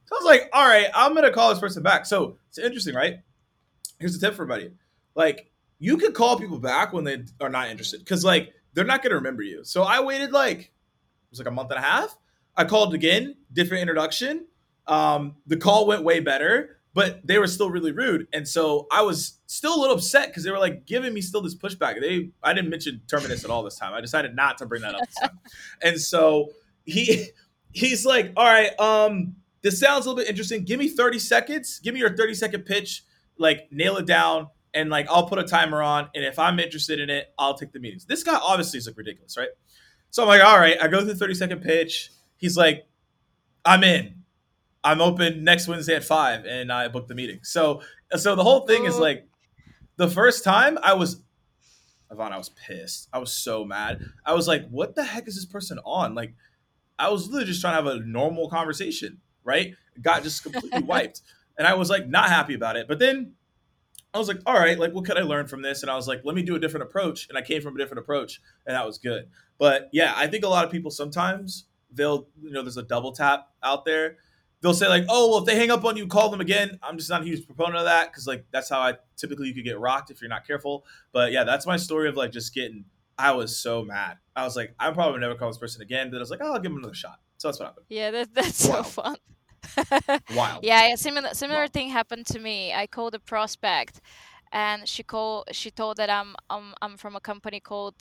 So 0.06 0.16
I 0.16 0.20
was 0.20 0.26
like, 0.26 0.50
all 0.54 0.68
right, 0.68 0.88
I'm 0.94 1.16
gonna 1.16 1.32
call 1.32 1.50
this 1.50 1.60
person 1.60 1.84
back. 1.84 2.06
So 2.06 2.38
it's 2.50 2.58
interesting, 2.58 2.94
right? 2.94 3.20
Here's 4.00 4.16
a 4.16 4.20
tip 4.20 4.36
for 4.36 4.44
everybody. 4.44 4.72
Like, 5.16 5.52
you 5.80 5.98
could 5.98 6.14
call 6.14 6.38
people 6.38 6.60
back 6.60 6.94
when 6.94 7.04
they 7.04 7.24
are 7.40 7.50
not 7.50 7.70
interested, 7.70 8.00
because 8.00 8.24
like 8.26 8.54
they're 8.74 8.86
not 8.86 9.02
gonna 9.02 9.16
remember 9.16 9.44
you. 9.44 9.64
So 9.64 9.84
I 9.84 10.02
waited 10.02 10.32
like 10.32 10.60
it 10.60 10.70
was 11.30 11.40
like 11.40 11.48
a 11.48 11.52
month 11.52 11.72
and 11.72 11.80
a 11.80 11.84
half. 11.84 12.18
I 12.56 12.66
called 12.66 12.94
again, 12.94 13.38
different 13.54 13.82
introduction. 13.82 14.46
Um, 14.88 15.38
the 15.48 15.58
call 15.58 15.88
went 15.88 16.04
way 16.04 16.20
better 16.20 16.81
but 16.94 17.26
they 17.26 17.38
were 17.38 17.48
still 17.48 17.70
really 17.70 17.92
rude. 17.92 18.28
And 18.34 18.48
so 18.48 18.88
i 18.92 19.02
was 19.02 19.40
still 19.48 19.76
a 19.76 19.80
little 19.80 19.96
upset 19.96 20.28
because 20.28 20.44
they 20.44 20.52
were 20.52 20.60
like 20.60 20.86
giving 20.86 21.14
me 21.14 21.22
still 21.22 21.42
this 21.42 21.56
pushback. 21.56 22.00
They 22.02 22.32
i 22.44 22.54
didn't 22.54 22.70
mention 22.70 23.02
terminus 23.08 23.44
at 23.44 23.52
all 23.52 23.64
this 23.64 23.78
time. 23.78 23.94
I 23.94 24.02
decided 24.02 24.36
not 24.36 24.58
to 24.60 24.66
bring 24.66 24.82
that 24.82 24.96
up 24.96 25.02
this 25.06 25.16
time. 25.16 25.40
And 25.82 26.00
so 26.00 26.50
he 26.86 27.30
he's 27.72 28.06
like 28.06 28.34
all 28.36 28.46
right 28.46 28.78
um 28.80 29.36
this 29.62 29.80
sounds 29.80 30.06
a 30.06 30.10
little 30.10 30.24
bit 30.24 30.30
interesting. 30.30 30.64
Give 30.64 30.80
me 30.80 30.90
30 30.90 31.20
seconds. 31.20 31.80
Give 31.80 31.94
me 31.94 32.00
your 32.00 32.16
30 32.16 32.34
second 32.34 32.64
pitch. 32.64 33.04
Like 33.38 33.72
nail 33.72 33.98
it 33.98 34.06
down 34.06 34.48
and 34.74 34.90
like 34.90 35.08
i'll 35.10 35.28
put 35.28 35.40
a 35.40 35.44
timer 35.44 35.82
on. 35.82 36.10
And 36.14 36.26
if 36.26 36.38
i'm 36.40 36.60
interested 36.60 37.00
in 37.00 37.10
it 37.10 37.34
i'll 37.40 37.58
take 37.58 37.72
the 37.72 37.80
meetings. 37.80 38.06
This 38.06 38.24
guy 38.24 38.36
obviously 38.36 38.80
is 38.80 38.88
like 38.88 38.98
ridiculous 38.98 39.38
right? 39.38 39.50
So 40.10 40.24
i'm 40.24 40.28
like 40.28 40.44
all 40.44 40.60
right. 40.60 40.78
I 40.82 40.88
go 40.88 41.00
through 41.00 41.14
the 41.14 41.16
30 41.16 41.36
second 41.36 41.62
pitch. 41.62 42.12
He's 42.36 42.58
like 42.58 42.86
i'm 43.64 43.84
in 43.84 44.21
I'm 44.84 45.02
open 45.02 45.44
next 45.44 45.67
Wednesday 45.67 45.96
at 45.96 46.04
five, 46.04 46.46
and 46.46 46.72
I 46.72 46.88
booked 46.88 47.08
the 47.08 47.15
meeting. 47.15 47.39
So, 47.44 47.82
so 48.15 48.36
the 48.36 48.44
whole 48.44 48.65
thing 48.65 48.86
is 48.86 48.96
Oh. 48.96 49.02
like, 49.02 49.28
the 49.98 50.08
first 50.10 50.44
time 50.44 50.78
I 50.82 50.94
was, 50.94 51.22
Ivana, 52.12 52.32
I 52.32 52.38
was 52.38 52.50
pissed. 52.50 53.08
I 53.13 53.20
was 53.20 53.32
so 53.32 53.63
mad. 53.63 54.02
I 54.26 54.34
was 54.34 54.48
like, 54.48 54.67
what 54.70 54.96
the 54.96 55.04
heck 55.04 55.28
is 55.28 55.36
this 55.36 55.46
person 55.46 55.80
on? 55.86 56.15
Like, 56.15 56.34
I 56.98 57.10
was 57.10 57.28
literally 57.28 57.46
just 57.46 57.62
trying 57.62 57.74
to 57.74 57.84
have 57.91 58.02
a 58.02 58.06
normal 58.06 58.50
conversation, 58.50 59.20
right? 59.44 59.76
Got 60.02 60.24
just 60.24 60.44
completely 60.44 60.82
wiped, 60.84 61.22
and 61.58 61.67
I 61.67 61.74
was 61.76 61.89
like 61.89 62.08
not 62.08 62.30
happy 62.30 62.54
about 62.54 62.76
it. 62.76 62.88
But 62.88 63.00
then 63.00 63.34
I 64.13 64.17
was 64.17 64.28
like, 64.28 64.39
all 64.46 64.56
right, 64.60 64.78
like 64.80 64.94
what 64.94 65.06
could 65.06 65.17
I 65.17 65.22
learn 65.24 65.48
from 65.48 65.62
this? 65.62 65.84
And 65.84 65.91
I 65.91 65.96
was 65.96 66.08
like, 66.08 66.22
let 66.24 66.36
me 66.36 66.41
do 66.44 66.56
a 66.56 66.60
different 66.60 66.84
approach, 66.84 67.28
and 67.30 67.38
I 67.38 67.41
came 67.41 67.62
from 67.62 67.76
a 67.76 67.78
different 67.78 68.00
approach, 68.00 68.41
and 68.65 68.76
that 68.76 68.86
was 68.86 68.98
good. 68.98 69.30
But 69.60 69.89
yeah, 69.94 70.13
I 70.15 70.28
think 70.28 70.44
a 70.44 70.48
lot 70.50 70.65
of 70.65 70.72
people 70.72 70.91
sometimes 70.91 71.65
they'll, 71.94 72.28
you 72.41 72.52
know, 72.52 72.62
there's 72.63 72.78
a 72.78 72.84
double 72.84 73.12
tap 73.12 73.48
out 73.63 73.86
there 73.86 74.17
they'll 74.62 74.74
say 74.74 74.88
like, 74.88 75.06
"Oh, 75.10 75.30
well, 75.30 75.39
if 75.39 75.45
they 75.45 75.56
hang 75.56 75.71
up 75.71 75.84
on 75.86 75.97
you, 75.97 76.08
call 76.08 76.30
them 76.30 76.41
again." 76.41 76.80
I'm 76.82 76.97
just 76.97 77.10
not 77.10 77.21
a 77.21 77.26
huge 77.26 77.45
proponent 77.45 77.78
of 77.78 77.86
that 77.86 78.12
because 78.12 78.26
like 78.28 78.45
that's 78.52 78.69
how 78.69 78.80
I 78.80 78.95
typically 79.17 79.47
you 79.47 79.54
could 79.54 79.65
get 79.65 79.80
rocked 79.80 80.12
if 80.12 80.21
you're 80.21 80.30
not 80.30 80.45
careful. 80.47 80.86
But 81.12 81.32
yeah, 81.32 81.43
that's 81.43 81.65
my 81.67 81.78
story 81.78 82.08
of 82.10 82.15
like 82.15 82.32
just 82.32 82.54
getting. 82.54 82.86
I 83.17 83.34
was 83.34 83.56
so 83.56 83.84
mad. 83.84 84.17
I 84.36 84.43
was 84.45 84.56
like, 84.56 84.74
I'm 84.80 84.93
probably 84.93 85.19
never 85.19 85.36
call 85.36 85.50
this 85.50 85.58
person 85.58 85.82
again. 85.82 86.10
But 86.10 86.17
I 86.17 86.19
was 86.21 86.32
like, 86.32 86.39
oh, 86.41 86.54
I'll 86.54 86.60
give 86.60 86.71
him 86.71 86.78
another 86.80 86.93
shot. 86.95 87.19
So 87.38 87.47
that's 87.47 87.60
what 87.60 87.67
happened. 87.67 87.86
yeah 87.89 88.12
that, 88.12 88.34
that's 88.34 88.63
so 88.63 88.84
fun 88.84 89.15
Wild. 90.36 90.63
yeah 90.63 90.95
similar 90.95 91.30
similar 91.34 91.62
Wow. 91.62 91.67
thing 91.71 91.89
happened 91.89 92.26
to 92.28 92.39
me 92.39 92.74
i 92.74 92.86
called 92.88 93.13
a 93.15 93.19
prospect 93.19 94.02
and 94.52 94.88
she 94.88 95.04
called 95.04 95.46
she 95.52 95.70
told 95.72 95.98
that 95.98 96.10
i'm 96.10 96.36
i'm, 96.50 96.74
I'm 96.82 96.98
from 96.98 97.16
a 97.16 97.20
company 97.20 97.60
called 97.60 97.96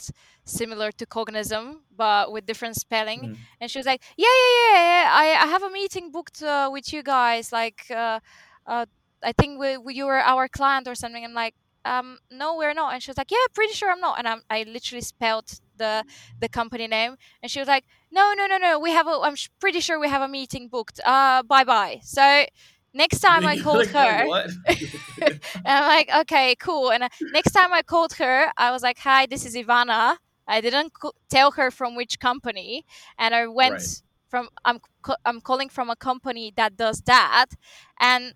similar 0.44 0.90
to 0.92 1.06
cognism 1.06 1.80
but 1.96 2.32
with 2.32 2.46
different 2.46 2.76
spelling. 2.76 3.20
Mhm. 3.30 3.36
and 3.60 3.70
she 3.70 3.78
was 3.78 3.86
like 3.86 4.02
yeah 4.16 4.26
yeah 4.26 4.72
yeah, 4.72 4.82
yeah. 5.02 5.08
I, 5.12 5.44
I 5.44 5.46
have 5.48 5.62
a 5.62 5.70
meeting 5.70 6.10
booked 6.10 6.42
uh, 6.42 6.68
with 6.72 6.92
you 6.92 7.02
guys 7.02 7.52
like 7.52 7.82
uh, 7.90 8.20
uh, 8.66 8.86
i 9.22 9.32
think 9.32 9.58
we, 9.58 9.76
we, 9.76 9.94
you 9.94 10.06
were 10.06 10.20
our 10.20 10.48
client 10.48 10.86
or 10.88 10.94
something. 10.94 11.24
I'm 11.24 11.34
like 11.34 11.54
um 11.84 12.18
no 12.30 12.56
we're 12.56 12.74
not. 12.74 12.92
And 12.92 13.02
she 13.02 13.10
was 13.10 13.16
like 13.18 13.30
yeah 13.30 13.46
pretty 13.54 13.72
sure 13.74 13.90
i'm 13.90 14.00
not. 14.00 14.18
And 14.18 14.28
I'm, 14.28 14.42
i 14.50 14.62
literally 14.64 15.02
spelled 15.02 15.50
the 15.76 16.04
the 16.40 16.48
company 16.48 16.86
name. 16.86 17.16
And 17.42 17.50
she 17.50 17.58
was 17.58 17.68
like 17.68 17.84
no 18.10 18.32
no 18.36 18.46
no 18.46 18.58
no. 18.58 18.78
We 18.78 18.90
have 18.92 19.06
a 19.06 19.18
i'm 19.22 19.34
sh- 19.36 19.48
pretty 19.60 19.80
sure 19.80 19.98
we 19.98 20.08
have 20.08 20.22
a 20.22 20.28
meeting 20.28 20.68
booked. 20.68 21.00
Uh 21.04 21.42
bye 21.42 21.64
bye 21.64 22.00
so 22.02 22.44
next 22.94 23.20
time 23.20 23.46
i 23.46 23.56
called 23.56 23.88
her 23.88 24.26
what? 24.26 24.50
and 25.20 25.34
I'm 25.64 25.86
like, 25.88 26.10
okay, 26.22 26.54
cool. 26.56 26.90
And 26.90 27.04
uh, 27.04 27.08
next 27.30 27.52
time 27.52 27.72
I 27.72 27.82
called 27.82 28.14
her, 28.14 28.50
I 28.56 28.70
was 28.70 28.82
like, 28.82 28.98
hi, 28.98 29.26
this 29.26 29.44
is 29.44 29.54
Ivana. 29.54 30.16
I 30.46 30.60
didn't 30.60 30.92
co- 31.00 31.12
tell 31.30 31.52
her 31.52 31.70
from 31.70 31.94
which 31.96 32.18
company, 32.18 32.84
and 33.18 33.34
I 33.34 33.46
went 33.46 33.74
Right. 33.74 34.02
from 34.28 34.48
I'm 34.64 34.78
co- 35.02 35.16
I'm 35.24 35.40
calling 35.40 35.68
from 35.68 35.90
a 35.90 35.96
company 35.96 36.52
that 36.56 36.76
does 36.76 37.02
that, 37.06 37.46
and 38.00 38.34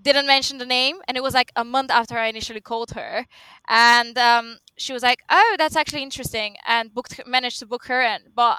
didn't 0.00 0.26
mention 0.26 0.58
the 0.58 0.66
name 0.66 0.96
and 1.06 1.16
it 1.16 1.22
was 1.22 1.34
like 1.34 1.52
a 1.56 1.64
month 1.64 1.90
after 1.90 2.18
i 2.18 2.26
initially 2.26 2.60
called 2.60 2.90
her 2.92 3.26
and 3.68 4.18
um, 4.18 4.58
she 4.76 4.92
was 4.92 5.02
like 5.02 5.20
oh 5.30 5.54
that's 5.58 5.76
actually 5.76 6.02
interesting 6.02 6.56
and 6.66 6.92
booked 6.94 7.20
managed 7.26 7.58
to 7.58 7.66
book 7.66 7.84
her 7.86 8.02
in 8.02 8.20
but 8.34 8.58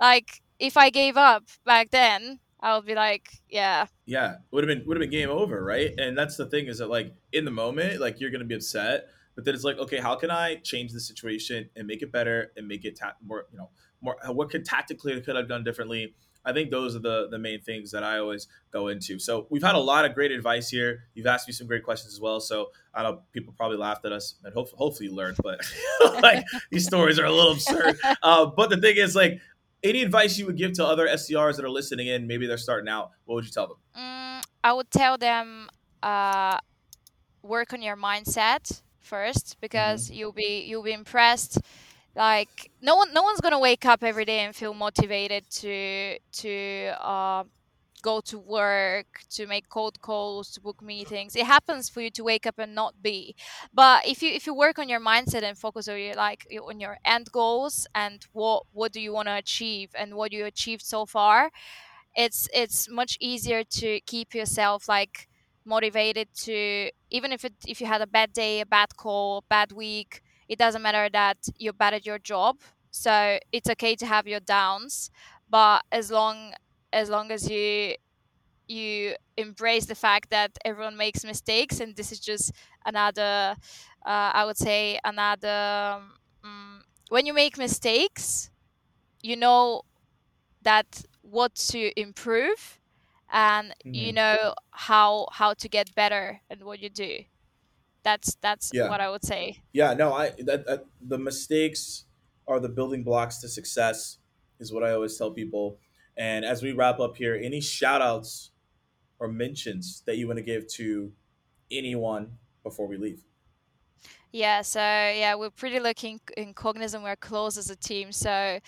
like 0.00 0.40
if 0.58 0.76
i 0.76 0.90
gave 0.90 1.16
up 1.16 1.44
back 1.64 1.90
then 1.90 2.38
i 2.64 2.74
would 2.74 2.84
be 2.84 2.94
like 2.94 3.28
yeah 3.48 3.86
yeah 4.06 4.36
would 4.50 4.68
have 4.68 4.76
been 4.76 4.86
would 4.86 4.96
have 4.96 5.00
been 5.00 5.10
game 5.10 5.30
over 5.30 5.62
right 5.62 5.94
and 5.98 6.18
that's 6.18 6.36
the 6.36 6.46
thing 6.46 6.66
is 6.66 6.78
that 6.78 6.88
like 6.88 7.14
in 7.32 7.44
the 7.44 7.50
moment 7.50 8.00
like 8.00 8.20
you're 8.20 8.30
gonna 8.30 8.44
be 8.44 8.54
upset 8.56 9.06
but 9.36 9.44
then 9.44 9.54
it's 9.54 9.64
like 9.64 9.78
okay 9.78 9.98
how 9.98 10.16
can 10.16 10.30
i 10.30 10.56
change 10.56 10.92
the 10.92 11.00
situation 11.00 11.68
and 11.76 11.86
make 11.86 12.02
it 12.02 12.10
better 12.10 12.50
and 12.56 12.66
make 12.66 12.84
it 12.84 12.98
ta- 12.98 13.14
more 13.22 13.46
you 13.52 13.58
know 13.58 13.70
more 14.00 14.16
what 14.32 14.50
could 14.50 14.64
tactically 14.64 15.20
could 15.20 15.36
I've 15.36 15.48
done 15.48 15.64
differently 15.64 16.14
I 16.44 16.52
think 16.52 16.70
those 16.70 16.94
are 16.94 17.00
the 17.00 17.28
the 17.30 17.38
main 17.38 17.60
things 17.60 17.90
that 17.92 18.04
I 18.04 18.18
always 18.18 18.48
go 18.70 18.88
into. 18.88 19.18
So 19.18 19.46
we've 19.50 19.62
had 19.62 19.74
a 19.74 19.80
lot 19.80 20.04
of 20.04 20.14
great 20.14 20.30
advice 20.30 20.68
here. 20.68 21.04
You've 21.14 21.26
asked 21.26 21.48
me 21.48 21.54
some 21.54 21.66
great 21.66 21.82
questions 21.82 22.12
as 22.12 22.20
well. 22.20 22.38
So 22.38 22.70
I 22.92 23.02
know 23.02 23.22
people 23.32 23.54
probably 23.56 23.78
laughed 23.78 24.04
at 24.04 24.12
us, 24.12 24.34
and 24.44 24.52
hopefully, 24.52 24.78
hopefully 24.78 25.08
learned. 25.08 25.38
But 25.42 25.60
like 26.22 26.44
these 26.70 26.86
stories 26.86 27.18
are 27.18 27.24
a 27.24 27.32
little 27.32 27.52
absurd. 27.52 27.98
Uh, 28.22 28.46
but 28.46 28.70
the 28.70 28.76
thing 28.78 28.96
is, 28.96 29.14
like, 29.14 29.40
any 29.84 30.02
advice 30.02 30.38
you 30.38 30.46
would 30.46 30.56
give 30.56 30.72
to 30.72 30.84
other 30.84 31.06
SDRs 31.06 31.56
that 31.56 31.64
are 31.64 31.70
listening 31.70 32.08
in, 32.08 32.26
maybe 32.26 32.46
they're 32.46 32.56
starting 32.56 32.88
out, 32.88 33.10
what 33.26 33.36
would 33.36 33.44
you 33.44 33.50
tell 33.50 33.68
them? 33.68 33.76
Mm, 33.96 34.42
I 34.64 34.72
would 34.72 34.90
tell 34.90 35.18
them 35.18 35.68
uh, 36.02 36.58
work 37.42 37.72
on 37.72 37.82
your 37.82 37.96
mindset 37.96 38.82
first 39.00 39.58
because 39.60 40.06
mm-hmm. 40.06 40.14
you'll 40.14 40.32
be 40.32 40.64
you'll 40.66 40.82
be 40.82 40.92
impressed 40.92 41.60
like 42.16 42.70
no 42.80 42.96
one 42.96 43.12
no 43.12 43.22
one's 43.22 43.40
gonna 43.40 43.58
wake 43.58 43.84
up 43.84 44.02
every 44.02 44.24
day 44.24 44.40
and 44.40 44.56
feel 44.56 44.72
motivated 44.72 45.48
to 45.50 46.18
to 46.32 46.94
uh, 47.00 47.44
go 48.10 48.20
to 48.20 48.38
work 48.38 49.08
to 49.36 49.46
make 49.46 49.68
cold 49.68 49.96
calls 50.00 50.50
to 50.52 50.60
book 50.60 50.80
meetings. 50.82 51.34
It 51.36 51.46
happens 51.46 51.88
for 51.88 52.00
you 52.02 52.10
to 52.12 52.24
wake 52.24 52.46
up 52.46 52.58
and 52.58 52.74
not 52.74 52.94
be. 53.02 53.34
But 53.72 54.06
if 54.06 54.22
you 54.22 54.30
if 54.38 54.46
you 54.46 54.54
work 54.54 54.78
on 54.78 54.88
your 54.88 55.00
mindset 55.00 55.42
and 55.42 55.56
focus 55.58 55.88
on 55.88 55.98
your 55.98 56.14
like 56.14 56.46
on 56.70 56.80
your 56.80 56.98
end 57.04 57.26
goals 57.32 57.86
and 57.94 58.18
what 58.32 58.64
what 58.72 58.92
do 58.92 59.00
you 59.00 59.12
want 59.12 59.28
to 59.28 59.36
achieve 59.36 59.90
and 60.00 60.14
what 60.14 60.32
you 60.32 60.44
achieved 60.46 60.84
so 60.94 61.06
far 61.06 61.50
it's 62.14 62.48
it's 62.54 62.88
much 62.88 63.16
easier 63.20 63.64
to 63.64 64.00
keep 64.06 64.34
yourself 64.34 64.88
like 64.88 65.28
motivated 65.64 66.28
to 66.34 66.90
even 67.10 67.32
if 67.32 67.44
it 67.44 67.54
if 67.66 67.80
you 67.80 67.86
had 67.86 68.00
a 68.02 68.06
bad 68.06 68.32
day 68.32 68.60
a 68.60 68.66
bad 68.66 68.96
call 68.96 69.44
bad 69.48 69.72
week 69.72 70.22
it 70.48 70.58
doesn't 70.58 70.82
matter 70.82 71.08
that 71.10 71.38
you're 71.58 71.72
bad 71.72 71.94
at 71.94 72.04
your 72.04 72.18
job. 72.18 72.56
So 72.90 73.38
it's 73.50 73.68
okay 73.70 73.96
to 73.96 74.06
have 74.06 74.26
your 74.28 74.40
downs 74.40 75.10
but 75.50 75.82
as 75.92 76.10
long 76.10 76.52
as 76.94 77.10
long 77.10 77.30
as 77.30 77.50
you 77.50 77.94
you 78.66 79.14
embrace 79.36 79.86
the 79.86 79.94
fact 79.94 80.30
that 80.30 80.50
everyone 80.64 80.96
makes 80.96 81.24
mistakes 81.24 81.80
and 81.80 81.96
this 81.96 82.10
is 82.12 82.20
just 82.20 82.52
another 82.86 83.54
uh, 84.06 84.30
i 84.40 84.44
would 84.46 84.56
say 84.56 84.98
another 85.04 86.00
um, 86.44 86.82
when 87.10 87.26
you 87.26 87.34
make 87.34 87.58
mistakes 87.58 88.50
you 89.22 89.36
know 89.36 89.82
that 90.62 91.02
what 91.20 91.54
to 91.54 92.00
improve 92.00 92.80
and 93.32 93.68
mm-hmm. 93.70 93.94
you 93.94 94.12
know 94.12 94.54
how 94.70 95.26
how 95.32 95.52
to 95.52 95.68
get 95.68 95.94
better 95.94 96.40
at 96.50 96.62
what 96.62 96.80
you 96.80 96.88
do 96.88 97.24
that's 98.04 98.36
that's 98.40 98.70
yeah. 98.72 98.88
what 98.88 99.00
I 99.00 99.10
would 99.10 99.24
say. 99.24 99.62
Yeah, 99.72 99.94
no, 99.94 100.12
I 100.12 100.30
that, 100.40 100.66
that, 100.66 100.84
the 101.00 101.18
mistakes 101.18 102.04
are 102.46 102.60
the 102.60 102.68
building 102.68 103.02
blocks 103.02 103.38
to 103.38 103.48
success 103.48 104.18
is 104.60 104.72
what 104.72 104.84
I 104.84 104.92
always 104.92 105.16
tell 105.16 105.32
people. 105.32 105.78
And 106.16 106.44
as 106.44 106.62
we 106.62 106.72
wrap 106.72 107.00
up 107.00 107.16
here, 107.16 107.34
any 107.34 107.60
shout 107.60 108.00
outs 108.00 108.50
or 109.18 109.28
mentions 109.28 110.02
that 110.06 110.16
you 110.16 110.26
want 110.26 110.38
to 110.38 110.44
give 110.44 110.66
to 110.74 111.12
anyone 111.70 112.38
before 112.62 112.86
we 112.86 112.96
leave? 112.96 113.22
Yeah, 114.32 114.62
so 114.62 114.80
yeah, 114.80 115.34
we're 115.36 115.50
pretty 115.50 115.78
lucky 115.78 116.18
in 116.36 116.54
Cognism. 116.54 117.02
We're 117.02 117.16
close 117.16 117.56
as 117.56 117.70
a 117.70 117.76
team. 117.76 118.10
So 118.10 118.58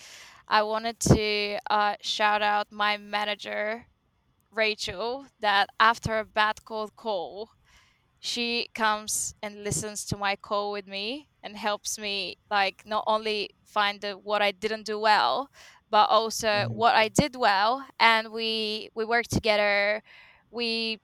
I 0.47 0.63
wanted 0.63 0.99
to 1.01 1.59
uh, 1.69 1.95
shout 2.01 2.41
out 2.41 2.71
my 2.71 2.97
manager, 2.97 3.85
Rachel, 4.51 5.25
that 5.41 5.69
after 5.79 6.19
a 6.19 6.25
bad 6.25 6.63
cold 6.63 6.95
call, 6.95 7.49
she 8.19 8.69
comes 8.73 9.35
and 9.43 9.63
listens 9.63 10.05
to 10.05 10.17
my 10.17 10.35
call 10.35 10.71
with 10.71 10.87
me 10.87 11.27
and 11.43 11.55
helps 11.55 11.99
me 11.99 12.37
like 12.49 12.83
not 12.85 13.03
only 13.05 13.49
find 13.65 14.01
the, 14.01 14.13
what 14.13 14.41
I 14.41 14.51
didn't 14.51 14.85
do 14.85 14.97
well, 14.97 15.49
but 15.89 16.09
also 16.09 16.47
mm-hmm. 16.47 16.73
what 16.73 16.95
I 16.95 17.07
did 17.07 17.35
well, 17.35 17.85
and 17.99 18.31
we 18.31 18.89
we 18.95 19.05
work 19.05 19.27
together. 19.27 20.01
We 20.51 20.99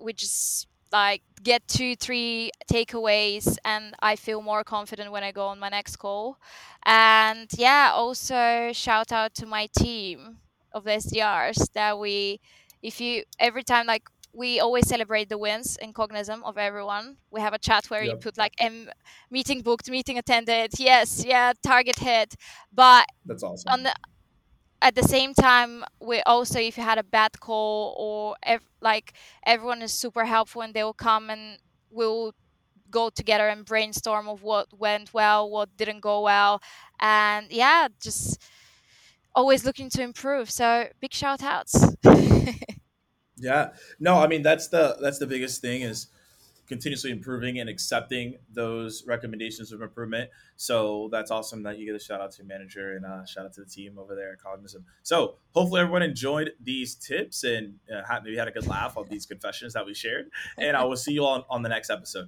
we 0.00 0.12
just 0.12 0.66
like 0.92 1.22
get 1.42 1.66
two 1.68 1.94
three 1.96 2.50
takeaways 2.70 3.56
and 3.64 3.94
i 4.00 4.16
feel 4.16 4.42
more 4.42 4.64
confident 4.64 5.12
when 5.12 5.22
i 5.22 5.30
go 5.30 5.46
on 5.46 5.58
my 5.58 5.68
next 5.68 5.96
call 5.96 6.36
and 6.84 7.48
yeah 7.56 7.90
also 7.94 8.70
shout 8.72 9.12
out 9.12 9.32
to 9.34 9.46
my 9.46 9.68
team 9.78 10.38
of 10.72 10.84
the 10.84 10.90
sdrs 10.90 11.72
that 11.72 11.98
we 11.98 12.40
if 12.82 13.00
you 13.00 13.22
every 13.38 13.62
time 13.62 13.86
like 13.86 14.08
we 14.32 14.60
always 14.60 14.86
celebrate 14.86 15.28
the 15.28 15.38
wins 15.38 15.76
in 15.82 15.92
Cognism 15.92 16.42
of 16.44 16.56
everyone. 16.56 17.16
We 17.32 17.40
have 17.40 17.52
a 17.52 17.58
chat 17.58 17.86
where 17.86 18.04
yep. 18.04 18.12
you 18.12 18.18
put 18.18 18.38
like 18.38 18.54
M 18.58 18.88
meeting 19.28 19.60
booked, 19.60 19.90
meeting 19.90 20.18
attended, 20.18 20.78
yes, 20.78 21.24
yeah, 21.26 21.52
target 21.62 21.98
hit. 21.98 22.36
But 22.72 23.06
that's 23.26 23.42
awesome. 23.42 23.72
On 23.72 23.82
the 23.82 23.92
at 24.82 24.94
the 24.94 25.02
same 25.02 25.34
time, 25.34 25.84
we 26.00 26.20
also 26.22 26.58
if 26.58 26.76
you 26.76 26.82
had 26.84 26.98
a 26.98 27.02
bad 27.02 27.40
call 27.40 27.94
or 27.98 28.36
ev- 28.42 28.68
like 28.80 29.12
everyone 29.44 29.82
is 29.82 29.92
super 29.92 30.24
helpful 30.24 30.62
and 30.62 30.74
they'll 30.74 30.94
come 30.94 31.30
and 31.30 31.58
we'll 31.90 32.34
go 32.90 33.10
together 33.10 33.48
and 33.48 33.64
brainstorm 33.64 34.28
of 34.28 34.42
what 34.42 34.68
went 34.78 35.14
well, 35.14 35.48
what 35.50 35.76
didn't 35.76 36.00
go 36.00 36.22
well, 36.22 36.62
and 37.00 37.50
yeah, 37.50 37.88
just 38.02 38.40
always 39.34 39.64
looking 39.64 39.90
to 39.90 40.02
improve. 40.02 40.50
So 40.50 40.88
big 41.00 41.12
shout 41.12 41.42
outs. 41.42 41.94
Yeah. 43.36 43.70
No, 43.98 44.16
I 44.18 44.26
mean 44.26 44.42
that's 44.42 44.68
the 44.68 44.96
that's 45.00 45.18
the 45.18 45.26
biggest 45.26 45.60
thing 45.62 45.82
is 45.82 46.08
continuously 46.70 47.10
improving 47.10 47.58
and 47.58 47.68
accepting 47.68 48.38
those 48.52 49.04
recommendations 49.04 49.72
of 49.72 49.82
improvement. 49.82 50.30
So 50.56 51.08
that's 51.10 51.32
awesome 51.32 51.64
that 51.64 51.78
you 51.78 51.84
get 51.84 51.96
a 51.96 51.98
shout 51.98 52.20
out 52.20 52.30
to 52.32 52.44
manager 52.44 52.92
and 52.94 53.04
uh, 53.04 53.24
shout 53.26 53.44
out 53.44 53.52
to 53.54 53.62
the 53.62 53.66
team 53.66 53.98
over 53.98 54.14
there 54.14 54.32
at 54.32 54.38
Cognism. 54.38 54.84
So 55.02 55.34
hopefully 55.52 55.80
everyone 55.80 56.02
enjoyed 56.02 56.52
these 56.62 56.94
tips 56.94 57.42
and 57.42 57.74
uh, 57.92 58.20
maybe 58.22 58.36
had 58.36 58.46
a 58.46 58.52
good 58.52 58.68
laugh 58.68 58.96
on 58.96 59.08
these 59.08 59.26
confessions 59.26 59.72
that 59.72 59.84
we 59.84 59.94
shared. 59.94 60.30
And 60.58 60.76
I 60.76 60.84
will 60.84 60.96
see 60.96 61.12
you 61.12 61.24
all 61.24 61.34
on, 61.34 61.44
on 61.50 61.62
the 61.62 61.68
next 61.68 61.90
episode. 61.90 62.18